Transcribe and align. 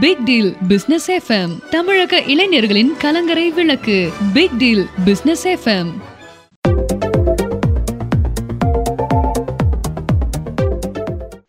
Big 0.00 0.24
deal 0.24 0.56
business 0.68 1.10
FM 1.10 1.68
தமிழக 1.70 2.20
இளைஞர்களின் 2.22 2.96
கலங்கரை 2.98 3.50
விளக்கு. 3.50 4.10
Big 4.32 4.56
deal 4.58 4.86
business 5.04 5.46
FM 5.48 5.90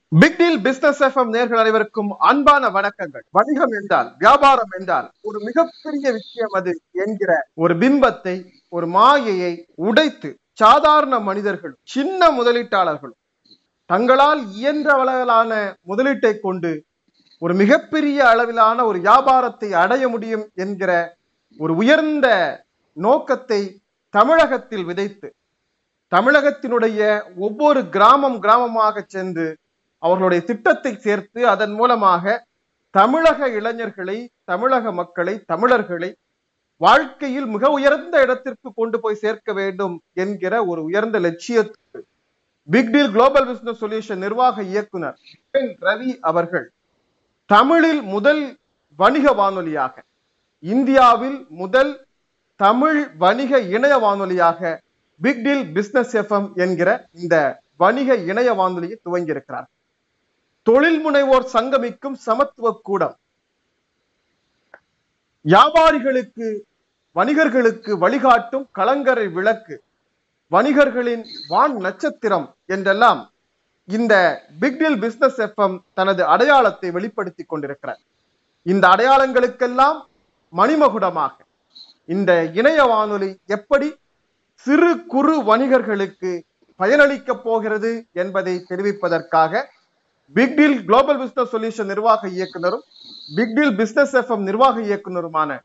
big 0.09 0.38
deal 0.38 0.62
business 0.62 1.04
FM 1.04 1.31
நேர்கள் 1.33 1.55
அனைவருக்கும் 1.55 2.12
அன்பான 2.17 2.70
வணக்கங்கள். 2.70 3.25
வணிகம் 3.31 3.71
என்றால் 3.71 4.15
வியாபாரம் 4.17 4.74
என்றால் 4.79 5.12
ஒரு 5.22 5.40
மிகப்பெரிய 5.40 6.12
விஷயம் 6.12 6.52
அது 6.52 6.81
என்கிற 6.92 7.47
ஒரு 7.54 7.76
பிம்பத்தை 7.76 8.46
ஒரு 8.70 8.88
மாயையை 8.88 9.66
உடைத்து 9.76 10.38
சாதாரண 10.52 11.20
மனிதர்கள் 11.20 11.76
சின்ன 11.84 12.31
முதலீட்டாளர்களும் 12.31 13.20
தங்களால் 13.86 14.42
இயன்ற 14.52 15.04
வளர்களான 15.04 15.76
முதலீட்டை 15.88 16.40
கொண்டு 16.40 16.88
ஒரு 17.41 17.53
மிகப்பெரிய 17.53 18.20
அளவிலான 18.27 18.85
ஒரு 18.85 18.99
வியாபாரத்தை 18.99 19.70
அடைய 19.73 20.03
முடியும் 20.09 20.45
என்கிற 20.55 20.91
ஒரு 21.59 21.73
உயர்ந்த 21.75 22.27
நோக்கத்தை 22.98 23.62
தமிழகத்தில் 24.13 24.85
விதைத்து 24.85 25.27
தமிழகத்தினுடைய 26.12 26.99
ஒவ்வொரு 27.38 27.81
கிராமம் 27.89 28.38
கிராமமாக 28.39 29.03
சென்று 29.07 29.48
அவர்களுடைய 30.03 30.41
திட்டத்தை 30.43 30.93
சேர்த்து 30.98 31.41
அதன் 31.49 31.73
மூலமாக 31.73 32.35
தமிழக 32.95 33.49
இளைஞர்களை 33.49 34.17
தமிழக 34.43 34.91
மக்களை 34.91 35.35
தமிழர்களை 35.45 36.09
வாழ்க்கையில் 36.81 37.48
மிக 37.48 37.70
உயர்ந்த 37.70 38.15
இடத்திற்கு 38.21 38.70
கொண்டு 38.73 38.98
போய் 38.99 39.21
சேர்க்க 39.21 39.53
வேண்டும் 39.53 39.95
என்கிற 40.13 40.53
ஒரு 40.65 40.81
உயர்ந்த 40.84 41.17
லட்சியத்துக்கு 41.20 42.01
big 42.70 42.91
deal 42.91 43.12
global 43.12 43.48
business 43.48 43.81
solution 43.81 44.23
நிர்வாக 44.23 44.63
இயக்குனர் 44.63 45.17
ரவி 45.81 46.12
அவர்கள் 46.21 46.67
தமிழில் 47.49 48.02
முதல் 48.02 48.59
வணிக 48.95 49.31
வானொலியாக 49.34 49.95
இந்தியாவில் 50.59 51.48
முதல் 51.49 52.05
தமிழ் 52.55 52.99
வணிக 53.18 53.60
இணைய 53.60 53.96
வானொலியாக 53.98 54.79
பிக் 55.21 55.41
டீல் 55.43 55.63
எஃப்எம் 56.21 56.54
என்கிற 56.54 56.90
இந்த 57.12 57.62
வணிக 57.77 58.15
இணைய 58.15 58.54
வானொலியை 58.54 58.99
துவங்கியிருக்கிறார். 59.05 59.68
தொழில் 60.63 60.99
முனைவோர் 61.05 61.48
சங்கமிக்கும் 61.54 62.18
சமத்துவ 62.27 62.79
கூடம். 62.84 63.15
வியாபாரிகளுக்கு 65.45 66.48
வணிகர்களுக்கு 67.16 67.92
வழிகாட்டும் 67.98 68.66
கலங்கரை 68.72 69.28
விளக்கு 69.28 69.84
வணிகர்களின் 70.52 71.26
வான் 71.48 71.78
நட்சத்திரம் 71.78 72.48
என்றெல்லாம் 72.66 73.22
இந்த 73.98 74.14
பிக் 74.62 74.80
டீல் 74.80 75.00
பிசினஸ் 75.04 75.38
எஃப்எம் 75.45 75.76
தனது 75.94 76.22
அடையாளத்தை 76.34 76.92
வெளிப்படுத்தி 76.92 77.44
கொண்டிருக்கிறார். 77.44 78.02
இந்த 78.66 78.86
அடையாளங்களுக்கெல்லாம் 78.88 79.98
மணிமகுடமாக 80.54 81.36
இந்த 82.06 82.32
இணைய 82.60 82.84
வானொலி 82.92 83.30
எப்படி 83.56 83.88
சிறு 84.66 84.92
குறு 85.14 85.36
வணிகர்களுக்கு 85.50 86.32
பயனளிக்க 86.80 87.34
போகிறது 87.45 87.92
என்பதை 88.22 88.54
தெரிவிப்பதற்காக 88.70 89.64
big 90.36 90.56
deal 90.58 90.78
global 90.86 91.20
business 91.22 91.52
solution 91.56 91.90
நிர்வாக 91.94 92.30
இயக்குனரும் 92.38 92.84
பிக் 93.36 93.56
டீல் 93.56 93.76
பிசினஸ் 93.76 94.16
எஃப்எம் 94.22 94.45
நிர்வாக 94.50 94.80
இயக்குனருமான 94.82 95.60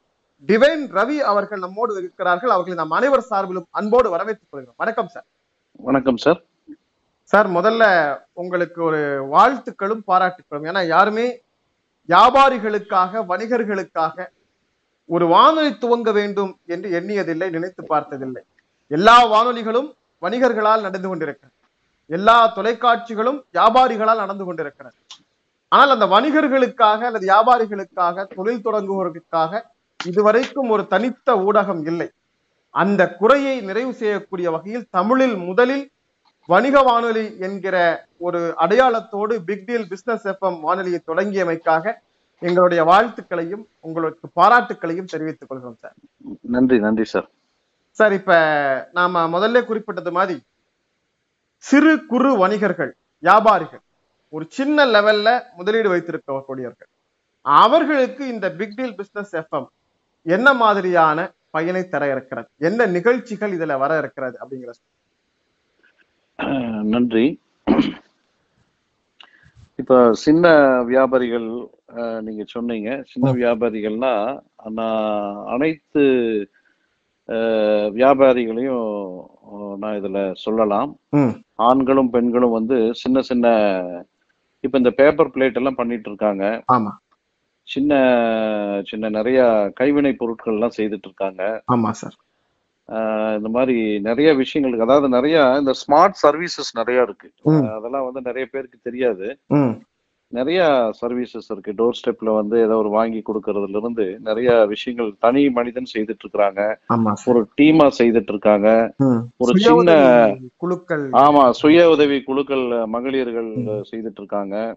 டிவைன் 0.48 0.84
ரவி 0.98 1.18
அவர்கள் 1.32 1.64
நம்மோடு 1.66 1.92
இருக்கிறார்கள். 2.00 2.50
அவர்களை 2.50 2.78
நாம் 2.80 2.96
அனைவர் 3.00 3.28
சார்பிலும் 3.30 3.68
அன்போடு 3.70 4.08
வரவேற்றுக் 4.16 4.50
கொள்கிறோம். 4.50 4.78
வணக்கம் 4.82 5.08
சார் 5.08 5.26
வணக்கம் 5.88 6.16
சார் 6.16 6.40
சார் 7.24 7.48
முதல்ல 7.50 7.84
உங்களுக்கு 8.32 8.82
ஒரு 8.82 9.00
வாழ்த்துக்களும் 9.30 10.02
பாராட்டுக்களும். 10.06 10.66
ஏன்னா 10.70 10.86
யாருமே 10.86 11.42
வியாபாரிகளுக்காக 12.08 13.22
வணிகர்களுக்காக 13.28 14.26
ஒரு 15.06 15.26
வானொலி 15.26 15.68
துவங்க 15.68 16.12
வேண்டும் 16.12 16.58
என்று 16.66 16.88
எண்ணியதில்லை 17.00 17.50
நினைத்து 17.50 17.84
பார்த்ததில்லை. 17.86 18.42
எல்லா 18.88 19.16
வானொலிகளும் 19.26 19.88
வணிகர்களால் 20.22 20.80
நடந்து 20.80 21.08
கொண்டிருக்கிறது. 21.08 21.54
எல்லா 22.06 22.52
தொலைக்காட்சிகளும் 22.56 23.38
வியாபாரிகளால் 23.52 24.22
நடந்து 24.24 24.44
கொண்டிருக்கிறது. 24.44 24.94
ஆனால் 25.68 25.90
அந்த 25.90 26.06
வணிகர்களுக்காக 26.06 27.00
அல்லது 27.08 27.26
வியாபாரிகளுக்காக 27.32 28.26
தொழில் 28.34 28.64
தொடங்குவோர்களுக்காக 28.64 29.62
இதுவரைக்கும் 30.04 30.68
ஒரு 30.68 30.86
தனித்த 30.86 31.36
ஊடகம் 31.48 31.82
இல்லை. 31.86 32.08
அந்த 32.70 33.02
குறையை 33.14 33.60
நிறைவு 33.60 33.92
செய்யக்கூடிய 33.94 34.50
வகையில் 34.50 34.86
தமிழில் 34.90 35.36
முதலில் 35.36 35.92
வணிக 36.48 36.82
வானொலி 36.82 37.38
என்கிற 37.38 37.76
ஒரு 38.18 38.40
அடையாளத்தோடு 38.58 39.34
பிக் 39.44 39.66
டீல் 39.66 39.88
பிசினஸ் 39.88 40.26
எஃப்எம் 40.26 40.60
வானொலியை 40.60 41.00
தொடங்கியமைக்காக 41.06 41.94
எங்களுடைய 42.38 42.84
வாழ்த்துக்களையும் 42.84 43.62
உங்களுக்கு 43.80 44.28
பாராட்டுக்களையும் 44.40 45.10
தெரிவித்துக் 45.12 45.48
கொள்கிறோம் 45.48 45.78
சார். 45.78 45.94
நன்றி 46.40 46.78
நன்றி 46.78 47.04
சார். 47.04 47.30
சார் 47.90 48.12
இப்ப 48.12 48.32
நாம 48.92 49.28
முதல்ல 49.28 49.64
குறிப்பிட்டது 49.64 50.12
மாதிரி 50.12 50.36
சிறு 51.64 52.06
குறு 52.06 52.36
வணிகர்கள் 52.38 52.92
வியாபாரிகள் 53.18 53.82
ஒரு 54.28 54.46
சின்ன 54.48 54.86
லெவல்ல 54.86 55.28
முதலீடு 55.56 55.88
வைத்திருக்கக்கூடியவர்கள். 55.94 56.90
அவர்களுக்கு 57.40 58.28
இந்த 58.28 58.46
பிக் 58.52 58.76
டீல் 58.76 58.96
பிசினஸ் 58.96 59.34
எஃப்எம் 59.36 59.66
என்ன 60.26 60.54
மாதிரியான 60.54 61.18
பயனை 61.50 61.88
தர 61.88 62.10
இருக்கிறது? 62.10 62.48
என்ன 62.58 62.86
நிகழ்ச்சிகள் 62.86 63.52
இதுல 63.58 63.78
வர 63.78 63.98
இருக்கிறது 63.98 64.36
அப்படிங்கிற 64.42 64.72
நன்றி. 66.92 67.26
இப்ப 69.80 69.92
சின்ன 70.24 70.46
வியாபாரிகள் 70.90 71.46
நீங்க 72.20 72.42
சொன்னீங்க. 72.46 72.90
சின்ன 73.12 73.32
வியாபாரிகள்னா 73.32 74.12
நான் 74.78 75.00
அனைத்து 75.54 76.02
வியாபாரிகளையும் 77.98 78.88
நான் 79.82 79.98
இதுல 80.00 80.18
சொல்லலாம். 80.44 80.90
ஆண்களும் 81.68 82.10
பெண்களும் 82.10 82.56
வந்து 82.58 82.78
சின்ன 83.02 83.22
சின்ன 83.22 83.46
இப்ப 84.64 84.78
இந்த 84.78 84.90
பேப்பர் 84.90 85.32
பிளேட் 85.34 85.58
எல்லாம் 85.60 85.80
பண்ணிட்டு 85.80 86.08
இருக்காங்க. 86.10 86.44
ஆமா. 86.76 86.92
சின்ன 87.68 87.92
சின்ன 88.84 89.08
நிறைய 89.08 89.40
கைவினை 89.74 90.12
பொருட்கள் 90.14 90.54
எல்லாம் 90.54 90.76
செய்துட்டு 90.76 91.08
இருக்காங்க. 91.08 91.42
ஆமா 91.74 91.90
சார். 92.00 92.16
இந்த 93.36 93.48
மாதிரி 93.48 94.00
நிறைய 94.00 94.32
விஷயங்களுக்கு 94.32 94.78
அதாவது 94.78 95.08
நிறைய 95.08 95.56
இந்த 95.58 95.72
ஸ்மார்ட் 95.86 96.26
சர்வீசஸ் 96.26 96.70
நிறைய 96.72 97.02
இருக்கு. 97.02 97.32
அதெல்லாம் 97.76 98.04
வந்து 98.04 98.20
நிறைய 98.20 98.48
பேருக்கு 98.50 98.78
தெரியாது. 98.82 99.38
நிறைய 100.28 100.90
சர்வீசஸ் 101.02 101.50
இருக்கு. 101.50 101.72
டோர் 101.72 101.90
ஸ்டெப்ல 102.02 102.34
வந்து 102.34 102.58
ஏதோ 102.58 102.76
ஒரு 102.76 102.88
வாங்கி 102.88 103.22
கொடுக்கறதுல 103.26 103.78
இருந்து 103.78 104.18
நிறைய 104.22 104.64
விஷயங்கள் 104.66 105.14
தனி 105.18 105.50
மனிதன் 105.50 105.84
செய்துட்டு 105.94 106.28
சார் 107.14 107.36
ஒரு 107.36 107.48
டீமா 107.60 107.90
செய்துட்டு 107.98 108.28
இருக்காங்க. 108.28 108.94
ஒரு 109.36 109.52
சின்ன- 109.58 110.36
குழுக்கள். 110.56 111.10
ஆமா 111.10 111.50
சுய 111.50 111.90
உதவி 111.90 112.22
குழுக்கள் 112.22 112.86
மகளிர்கள் 112.86 113.54
செய்துட்டு 113.90 114.16
இருக்காங்க. 114.16 114.76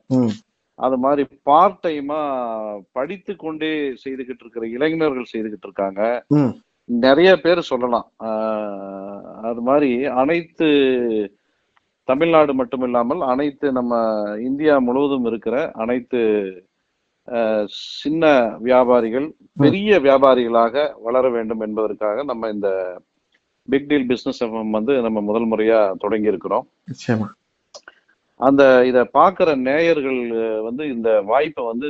அது 0.76 0.98
மாதிரி 0.98 1.28
பார்ட் 1.44 1.86
டைமா 1.88 2.80
படித்து 2.92 3.36
கொண்டே 3.36 3.90
செய்துகிட்டு 3.90 4.36
இருக்கிற 4.40 4.68
இளைஞர்கள் 4.68 5.26
செய்துகிட்டு 5.34 5.64
இருக்காங்க. 5.64 6.26
நிறைய 6.90 7.30
பேர் 7.44 7.70
சொல்லலாம். 7.72 8.08
அது 9.50 9.62
மாதிரி 9.70 9.90
அனைத்து 10.22 10.68
தமிழ்நாடு 12.08 12.52
மட்டும் 12.54 12.86
இல்லாமல் 12.88 13.22
அனைத்து 13.32 13.68
நம்ம 13.72 13.94
இந்தியா 14.50 14.76
முழுவதும் 14.80 15.26
இருக்கிற 15.26 15.56
அனைத்து 15.84 16.22
சின்ன 18.02 18.26
வியாபாரிகள் 18.68 19.26
பெரிய 19.64 20.00
வியாபாரிகளாக 20.00 20.86
வளர 21.08 21.30
வேண்டும் 21.30 21.64
என்பதற்காக 21.66 22.24
நம்ம 22.24 22.50
இந்த 22.50 22.70
பிக் 23.68 23.90
டீல் 23.90 24.08
பிசினஸ் 24.12 24.40
வந்து 24.78 24.94
நம்ம 25.06 25.22
முதல் 25.22 25.50
முறையா 25.52 25.80
தொடங்கி 26.04 26.32
இருக்கிறோம். 26.34 26.66
அந்த 28.40 28.64
இத 28.86 29.04
பாக்குற 29.18 29.50
நேயர்கள் 29.68 30.22
வந்து 30.68 30.84
இந்த 30.96 31.10
வாய்ப்பை 31.32 31.66
வந்து 31.66 31.90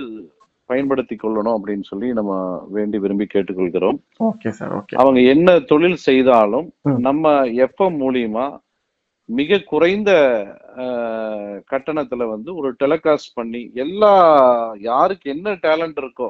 பயன்படுத்தி 0.67 1.15
கொள்ளணும் 1.15 1.55
அப்படின்னு 1.57 1.89
சொல்லி 1.91 2.13
நம்ம 2.13 2.31
வேண்டி 2.69 2.97
விரும்பி 2.99 3.27
கேட்டுக்கொள்கிறோம். 3.33 3.99
அவங்க 4.95 5.19
என்ன 5.33 5.59
தொழில் 5.71 6.03
செய்தாலும். 6.07 6.67
நம்ம 7.07 7.45
எஃப்எம் 7.45 7.99
மூலியமா 8.03 8.45
மிக 9.29 9.57
குறைந்த 9.71 10.11
கட்டணத்துல 11.71 12.29
வந்து 12.29 12.55
ஒரு 12.55 12.69
டெலிகாஸ்ட் 12.83 13.33
பண்ணி 13.33 13.61
எல்லா 13.73 14.13
யாருக்கு 14.79 15.31
என்ன 15.35 15.55
டேலண்ட் 15.55 15.97
இருக்கோ. 16.03 16.29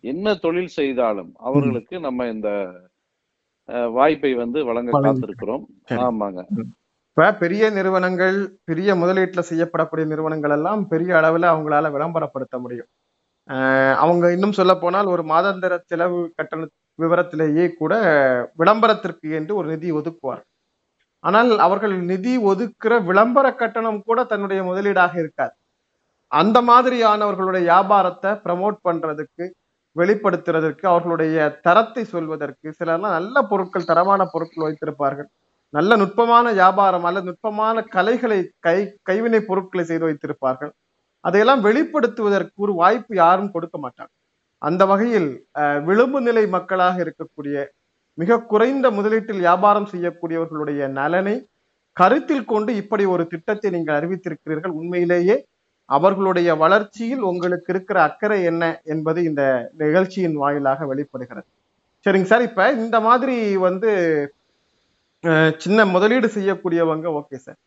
என்ன 0.00 0.34
தொழில் 0.34 0.74
செய்தாலும் 0.78 1.32
அவர்களுக்கு 1.48 2.00
நம்ம 2.00 2.28
இந்த 2.34 2.50
வாய்ப்பை 3.90 4.34
வந்து 4.34 4.64
வழங்க 4.64 4.90
காத்திருக்கிறோம். 5.00 5.64
ஆமாங்க. 6.04 6.42
இப்ப 7.12 7.32
பெரிய 7.42 7.70
நிறுவனங்கள் 7.70 8.36
பெரிய 8.64 8.94
முதலீட்டுல 8.94 9.42
செய்யப்படக்கூடிய 9.50 10.06
நிறுவனங்கள் 10.06 10.50
எல்லாம் 10.50 10.88
பெரிய 10.88 11.10
அளவுல 11.20 11.46
அவங்களால 11.54 11.90
விளம்பரப்படுத்த 11.96 12.56
முடியும். 12.58 12.90
அவங்க 14.02 14.26
இன்னும் 14.36 14.56
சொல்ல 14.58 14.72
போனால் 14.76 15.12
ஒரு 15.14 15.22
மாதாந்திர 15.32 15.74
செலவு 15.90 16.18
கட்டண 16.38 16.66
விவரத்திலேயே 16.98 17.66
கூட 17.80 17.94
விளம்பரத்திற்கு 18.60 19.28
என்று 19.38 19.52
ஒரு 19.60 19.66
நிதி 19.74 19.88
ஒதுக்குவார். 19.92 20.42
ஆனால் 21.24 21.50
அவர்கள் 21.66 21.94
நிதி 22.10 22.34
ஒதுக்குற 22.50 22.94
விளம்பர 23.10 23.46
கட்டணம் 23.54 24.00
கூட 24.08 24.18
தன்னுடைய 24.24 24.60
முதலீடாக 24.70 25.14
இருக்காது. 25.22 25.54
அந்த 26.32 26.58
மாதிரியானவர்களுடைய 26.70 27.62
வியாபாரத்தை 27.70 28.30
ப்ரமோட் 28.46 28.78
பண்றதுக்கு 28.88 29.44
வெளிப்படுத்துறதற்கு 29.96 30.84
அவர்களுடைய 30.92 31.36
தரத்தை 31.66 32.02
சொல்வதற்கு 32.14 32.68
சிலர்லாம் 32.78 33.16
நல்ல 33.18 33.42
பொருட்கள் 33.50 33.88
தரமான 33.90 34.22
பொருட்கள் 34.34 34.66
வைத்திருப்பார்கள். 34.66 35.28
நல்ல 35.74 35.90
நுட்பமான 35.96 36.46
வியாபாரம் 36.52 37.06
அல்லது 37.08 37.28
நுட்பமான 37.30 37.82
கலைகளை 37.96 38.38
கை 38.66 38.78
கைவினை 39.02 39.40
பொருட்களை 39.50 39.84
செய்து 39.84 40.06
வைத்திருப்பார்கள். 40.08 40.72
அதையெல்லாம் 41.24 41.64
வெளிப்படுத்துவதற்கு 41.66 42.56
ஒரு 42.66 42.72
வாய்ப்பு 42.82 43.12
யாரும் 43.22 43.52
கொடுக்க 43.54 43.76
மாட்டாங்க. 43.84 44.12
அந்த 44.62 44.82
வகையில் 44.92 45.28
விளிம்பு 45.88 46.20
நிலை 46.26 46.44
மக்களாக 46.56 46.96
இருக்கக்கூடிய 47.04 47.56
மிக 48.20 48.38
குறைந்த 48.52 48.86
முதலீட்டில் 48.98 49.44
வியாபாரம் 49.46 49.90
செய்யக்கூடியவர்களுடைய 49.92 50.80
நலனை 50.98 51.36
கருத்தில் 52.00 52.48
கொண்டு 52.52 52.70
இப்படி 52.82 53.04
ஒரு 53.14 53.24
திட்டத்தை 53.32 53.68
நீங்கள் 53.76 53.98
அறிவித்திருக்கிறீர்கள். 53.98 54.74
உண்மையிலேயே 54.80 55.36
அவர்களுடைய 55.96 56.48
வளர்ச்சியில் 56.62 57.22
உங்களுக்கு 57.30 57.70
இருக்கிற 57.74 57.98
அக்கறை 58.08 58.38
என்ன 58.50 58.64
என்பது 58.94 59.20
இந்த 59.28 59.42
நிகழ்ச்சியின் 59.82 60.36
வாயிலாக 60.42 60.86
வெளிப்படுகிறது. 60.90 61.48
சரிங்க 62.06 62.28
சார் 62.32 62.46
இப்ப 62.48 62.66
இந்த 62.84 62.96
மாதிரி 63.06 63.36
வந்து 63.68 63.90
சின்ன 65.64 65.86
முதலீடு 65.94 66.28
செய்யக்கூடியவங்க 66.34 67.06
ஓகே 67.20 67.38
சார். 67.46 67.58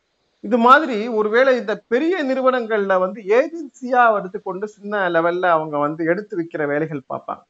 இது 0.43 0.57
மாதிரி 0.67 0.97
ஒருவேளை 1.19 1.51
இந்த 1.61 1.73
பெரிய 1.93 2.13
நிறுவனங்கள்ல 2.29 2.93
வந்து 3.03 3.19
ஏஜென்சியா 3.39 4.03
எடுத்துக்கொண்டு 4.19 4.65
சின்ன 4.75 5.01
லெவல்ல 5.15 5.45
அவங்க 5.57 5.75
வந்து 5.85 6.01
எடுத்து 6.11 6.33
வைக்கிற 6.39 6.61
வேலைகள் 6.71 7.09
பார்ப்பாங்க. 7.11 7.43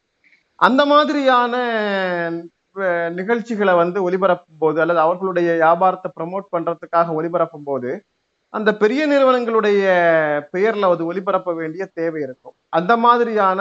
அந்த 0.59 0.81
மாதிரியான 0.91 1.53
நிகழ்ச்சிகளை 3.19 3.73
வந்து 3.81 3.99
ஒலிபரப்பும் 4.07 4.59
போது 4.63 4.77
அல்லது 4.83 4.99
அவர்களுடைய 5.05 5.49
வியாபாரத்தை 5.61 6.09
ப்ரமோட் 6.17 6.45
பண்றதுக்காக 6.55 7.15
ஒளிபரப்பும் 7.19 7.67
போது 7.69 7.91
அந்த 8.53 8.69
பெரிய 8.83 9.01
நிறுவனங்களுடைய 9.13 9.81
பெயர்ல 10.53 10.89
அது 10.93 11.03
ஒளிபரப்ப 11.11 11.51
வேண்டிய 11.61 11.83
தேவை 11.99 12.21
இருக்கும். 12.27 12.55
அந்த 12.69 12.93
மாதிரியான 13.05 13.59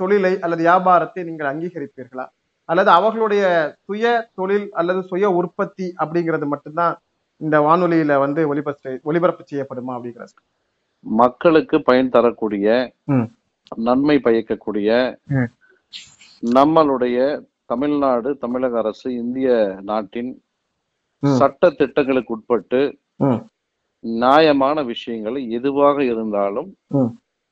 தொழிலை 0.00 0.32
அல்லது 0.44 0.62
வியாபாரத்தை 0.66 1.22
நீங்கள் 1.28 1.50
அங்கீகரிப்பீர்களா? 1.52 2.26
அல்லது 2.68 2.90
அவர்களுடைய 2.98 3.44
சுய 3.86 4.04
தொழில் 4.38 4.68
அல்லது 4.80 5.00
சுய 5.10 5.26
உற்பத்தி 5.40 5.86
அப்படிங்கிறது 6.02 6.46
மட்டும்தான் 6.54 6.96
இந்த 7.40 7.56
வானொலியில 7.60 8.12
வந்து 8.18 8.40
ஒளிபரப்பு 8.48 8.92
ஒளிபரப்பு 9.02 9.44
செய்யப்படுமா 9.50 9.94
அப்படிங்கிற 9.96 10.26
மக்களுக்கு 11.04 11.76
பயன் 11.82 12.14
தரக்கூடிய. 12.14 12.68
நன்மை 13.86 14.16
பயக்கக்கூடிய. 14.18 14.88
நம்மளுடைய 16.56 17.18
தமிழ்நாடு 17.66 18.30
தமிழக 18.38 18.78
அரசு 18.78 19.08
இந்திய 19.14 19.50
நாட்டின். 19.82 20.32
சட்ட 21.22 21.70
திட்டங்களுக்கு 21.70 22.34
உட்பட்டு. 22.34 22.80
நியாயமான 24.04 24.82
விஷயங்கள் 24.82 25.38
எதுவாக 25.50 26.04
இருந்தாலும். 26.04 26.70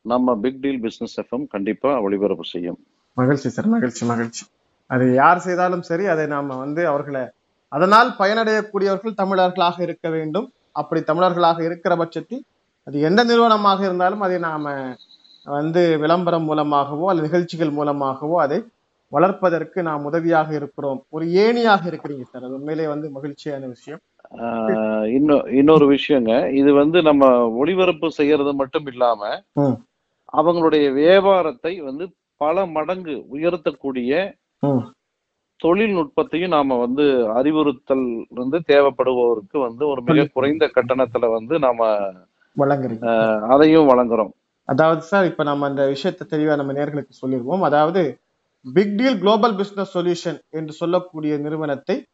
நம்ம 0.04 0.34
பிக் 0.37 0.60
டீல் 0.60 0.80
பிசினஸ் 0.80 1.16
எஃப்எம் 1.20 1.46
கண்டிப்பா 1.46 1.90
ஒளிபரப்பு 2.00 2.44
செய்யும் 2.44 2.78
மகிழ்ச்சி 3.16 3.48
சார் 3.48 3.69
மகிழ்ச்சி 3.69 4.04
மகிழ்ச்சி 4.04 4.44
அது 4.90 5.04
யார் 5.14 5.38
செய்தாலும் 5.38 5.82
சரி 5.82 6.04
அதை 6.06 6.25
நாம 6.26 6.56
வந்து 6.56 6.82
அவர்களை 6.88 7.22
அதனால் 7.75 8.15
பயனடையக்கூடியவர்கள் 8.19 9.15
தமிழர்களாக 9.15 9.82
இருக்க 9.82 10.09
வேண்டும். 10.09 10.53
அப்படி 10.73 11.00
தமிழர்களாக 11.00 11.65
இருக்கிற 11.65 11.97
பட்சத்தில் 11.97 12.44
அது 12.85 13.00
எந்த 13.00 13.25
நிறுவனமாக 13.25 13.85
இருந்தாலும் 13.85 14.21
அதை 14.21 14.38
நாம 14.38 14.94
வந்து 15.44 15.99
விளம்பரம் 15.99 16.43
மூலமாகவோ 16.43 17.09
அல்லது 17.09 17.26
நிகழ்ச்சிகள் 17.26 17.71
மூலமாகவோ 17.71 18.43
அதை 18.43 18.65
வளர்ப்பதற்கு 19.09 19.82
நாம் 19.82 20.05
உதவியாக 20.05 20.55
இருக்கிறோம். 20.55 21.05
ஒரு 21.09 21.26
ஏணியாக 21.26 21.91
இருக்கிறீங்க 21.91 22.23
சார். 22.23 22.43
அது 22.43 22.55
உண்மையிலே 22.55 22.87
வந்து 22.88 23.11
மகிழ்ச்சியான 23.11 23.67
விஷயம். 23.67 24.00
ஆஹ் 24.37 25.06
இன்னொ- 25.06 25.49
இன்னொரு 25.49 25.94
விஷயங்க. 25.94 26.53
இது 26.53 26.73
வந்து 26.73 27.03
நம்ம 27.03 27.49
ஒளிபரப்பு 27.49 28.11
செய்யறது 28.11 28.55
மட்டும் 28.55 28.87
இல்லாம. 28.87 29.43
அவங்களுடைய 30.32 30.93
வியாபாரத்தை 30.93 31.81
வந்து 31.81 32.09
பல 32.37 32.67
மடங்கு 32.67 33.25
உயர்த்தக்கூடிய. 33.32 34.32
தொழில்நுட்பத்தையும் 35.56 36.50
நாம 36.50 36.76
வந்து 36.76 37.32
அறிவுறுத்தல் 37.34 38.26
வந்து 38.28 38.58
தேவைப்படுபவருக்கு 38.58 39.58
வந்து 39.58 39.86
ஒரு 39.86 40.02
மிக 40.02 40.24
குறைந்த 40.32 40.70
கட்டணத்துல 40.74 41.30
வந்து 41.30 41.58
நாம 41.58 41.86
வழங்குறீங்க. 42.56 43.04
ஆஹ் 43.06 43.46
அதையும் 43.46 43.88
வழங்குறோம். 43.88 44.30
அதாவது 44.64 45.00
சார் 45.00 45.24
இப்ப 45.24 45.42
நம்ம 45.42 45.66
அந்த 45.66 45.86
விஷயத்தை 45.86 46.26
தெளிவா 46.30 46.56
நம்ம 46.56 46.72
நேர்களுக்கு 46.72 47.08
சொல்லிடுவோம் 47.08 47.62
அதாவது 47.62 48.18
big 48.74 48.96
deal 48.96 49.18
global 49.18 49.54
business 49.54 49.98
solution 49.98 50.40
என்று 50.50 50.72
சொல்லக்கூடிய 50.72 51.36
நிறுவனத்தை 51.36 52.06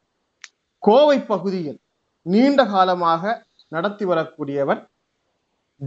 கோவை 0.79 1.19
பகுதியில் 1.21 1.79
நீண்ட 2.23 2.67
காலமாக 2.67 3.45
நடத்தி 3.69 4.05
வரக்கூடியவர் 4.05 4.87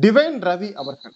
டிவைன் 0.02 0.38
ரவி 0.40 0.74
அவர்கள். 0.74 1.12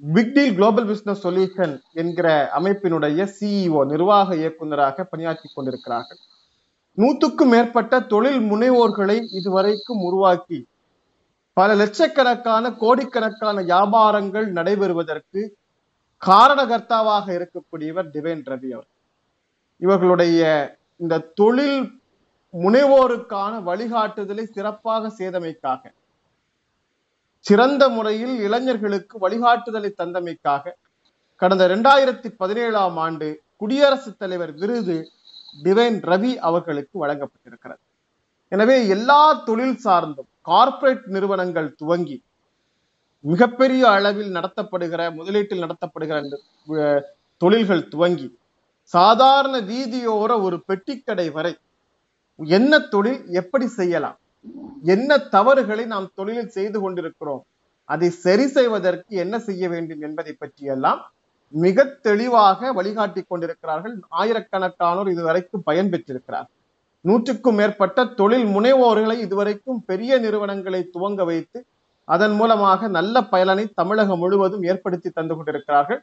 பிக்டீல் 0.00 0.54
குளோபல் 0.54 0.86
பிசினஸ் 0.86 1.22
சொல்யூஷன் 1.26 1.74
என்கிற 1.92 2.28
அமைப்பினுடைய 2.58 3.26
சிஇஓ 3.36 3.80
நிர்வாக 3.86 4.36
இயக்குநராக 4.36 5.04
பணியாற்றி 5.04 5.48
கொண்டிருக்கிறார்கள். 5.52 6.20
நூத்துக்கும் 6.98 7.52
மேற்பட்ட 7.54 8.00
தொழில் 8.00 8.40
முனைவோர்களை 8.50 9.16
இதுவரைக்கும் 9.30 10.02
உருவாக்கி 10.02 10.58
பல 11.52 11.74
லட்சக்கணக்கான 11.74 12.72
கோடிக்கணக்கான 12.82 13.62
வியாபாரங்கள் 13.62 14.46
நடைபெறுவதற்கு 14.58 15.40
காரணகர்த்தாவாக 16.22 17.26
இருக்கக்கூடியவர் 17.38 18.08
டிவைன் 18.14 18.44
ரவி 18.50 18.70
அவர். 18.76 18.90
இவர்களுடைய 19.82 20.42
இந்த 20.96 21.24
தொழில் 21.40 21.80
முனைவோருக்கான 22.54 23.52
வழிகாட்டுதலை 23.62 24.44
சிறப்பாக 24.56 25.10
செய்தமைக்காக 25.18 25.82
சிறந்த 27.46 27.88
முறையில் 27.88 28.34
இளைஞர்களுக்கு 28.46 29.16
வழிகாட்டுதலை 29.18 29.90
தந்தமைக்காக 30.00 30.74
கடந்த 31.42 31.62
இரண்டாயிரத்தி 31.68 32.28
பதினேழாம் 32.40 32.96
ஆண்டு 32.96 33.28
குடியரசுத் 33.56 34.18
தலைவர் 34.18 34.52
விருது 34.52 34.96
டிவைன் 35.64 35.98
ரவி 36.10 36.32
அவர்களுக்கு 36.48 36.96
வழங்கப்பட்டிருக்கிறது. 37.04 37.82
எனவே 38.52 38.76
எல்லா 38.88 39.20
தொழில் 39.48 39.78
சார்ந்தும் 39.84 40.30
கார்ப்பரேட் 40.42 41.04
நிறுவனங்கள் 41.06 41.68
துவங்கி 41.80 42.16
மிகப்பெரிய 43.24 43.82
அளவில் 43.90 44.32
நடத்தப்படுகிற 44.36 45.02
முதலீட்டில் 45.18 45.62
நடத்தப்படுகிற 45.64 46.16
இந்த, 46.24 46.36
தொழில்கள் 47.40 47.88
துவங்கி 47.88 48.28
சாதாரண 48.94 49.56
வீதியோர 49.70 50.32
ஒரு 50.46 50.56
பெட்டிக்கடை 50.68 51.28
வரை 51.32 51.52
என்ன 52.38 52.78
தொழில் 52.94 53.22
எப்படி 53.40 53.66
செய்யலாம் 53.78 54.18
என்ன 54.94 55.18
தவறுகளை 55.34 55.84
நாம் 55.94 56.08
தொழிலில் 56.14 56.54
செய்து 56.56 56.78
கொண்டிருக்கிறோம் 56.80 57.42
அதை 57.88 58.08
சரி 58.24 58.46
செய்வதற்கு 58.56 59.12
என்ன 59.24 59.34
செய்ய 59.48 59.64
வேண்டும் 59.68 60.02
என்பதை 60.06 60.32
பற்றியெல்லாம் 60.42 61.00
மிக 61.54 61.84
தெளிவாக 62.06 62.72
வழிகாட்டி 62.72 63.22
கொண்டிருக்கிறார்கள். 63.22 63.94
ஆயிரக்கணக்கானோர் 64.20 65.10
இதுவரைக்கும் 65.14 65.66
பயன் 65.68 65.90
பெற்றிருக்கிறார் 65.92 66.48
நூற்றுக்கும் 67.04 67.58
மேற்பட்ட 67.60 68.04
தொழில் 68.20 68.46
முனைவோர்களை 68.46 69.16
இதுவரைக்கும் 69.26 69.80
பெரிய 69.90 70.18
நிறுவனங்களை 70.18 70.80
துவங்க 70.94 71.22
வைத்து 71.30 71.58
அதன் 72.08 72.34
மூலமாக 72.38 72.88
நல்ல 72.96 73.16
பயனை 73.32 73.64
தமிழகம் 73.80 74.20
முழுவதும் 74.22 74.64
ஏற்படுத்தி 74.70 75.10
தந்து 75.10 75.34
கொண்டிருக்கிறார்கள். 75.34 76.00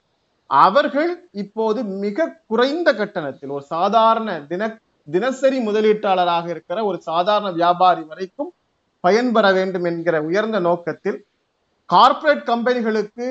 அவர்கள் 0.50 1.12
இப்போது 1.44 1.80
மிக 2.04 2.28
குறைந்த 2.52 2.90
கட்டணத்தில் 2.94 3.54
ஒரு 3.58 3.66
சாதாரண 3.74 4.30
தின 4.52 4.70
தினசரி 5.08 5.60
முதலீட்டாளராக 5.60 6.48
இருக்கிற 6.50 6.84
ஒரு 6.84 7.02
சாதாரண 7.02 7.52
வியாபாரி 7.52 8.04
வரைக்கும் 8.04 8.54
பயன்பெற 9.00 9.52
வேண்டும் 9.52 9.84
என்கிற 9.84 10.22
உயர்ந்த 10.22 10.60
நோக்கத்தில் 10.60 11.26
கார்ப்பரேட் 11.86 12.44
கம்பெனிகளுக்கு 12.44 13.28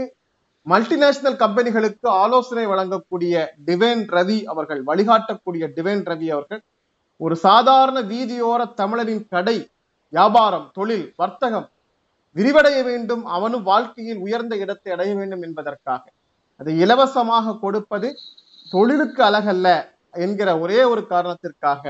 மல்டிநேஷனல் 0.62 1.36
கம்பெனிகளுக்கு 1.36 2.08
ஆலோசனை 2.08 2.66
வழங்கக்கூடிய 2.66 3.34
டிவேன் 3.66 4.04
ரவி 4.08 4.44
அவர்கள் 4.44 4.82
வழிகாட்டக்கூடிய 4.84 5.66
டிவேன் 5.76 6.04
ரவி 6.04 6.28
அவர்கள் 6.30 6.62
ஒரு 7.16 7.36
சாதாரண 7.36 8.00
வீதியோர 8.00 8.72
தமிழரின் 8.74 9.26
கடை 9.28 9.70
வியாபாரம் 10.12 10.70
தொழில் 10.72 11.12
வர்த்தகம் 11.16 11.68
விரிவடைய 12.36 12.84
வேண்டும் 12.84 13.24
அவனும் 13.24 13.62
வாழ்க்கையில் 13.62 14.18
உயர்ந்த 14.18 14.56
இடத்தை 14.56 14.92
அடைய 14.92 15.14
வேண்டும் 15.14 15.42
என்பதற்காக. 15.42 16.02
அதை 16.56 16.78
இலவசமாக 16.78 17.56
கொடுப்பது 17.58 18.08
தொழிலுக்கு 18.72 19.24
அழகல்ல 19.24 19.68
என்கிற 20.14 20.50
ஒரே 20.60 20.80
ஒரு 20.84 21.02
காரணத்திற்காக 21.08 21.84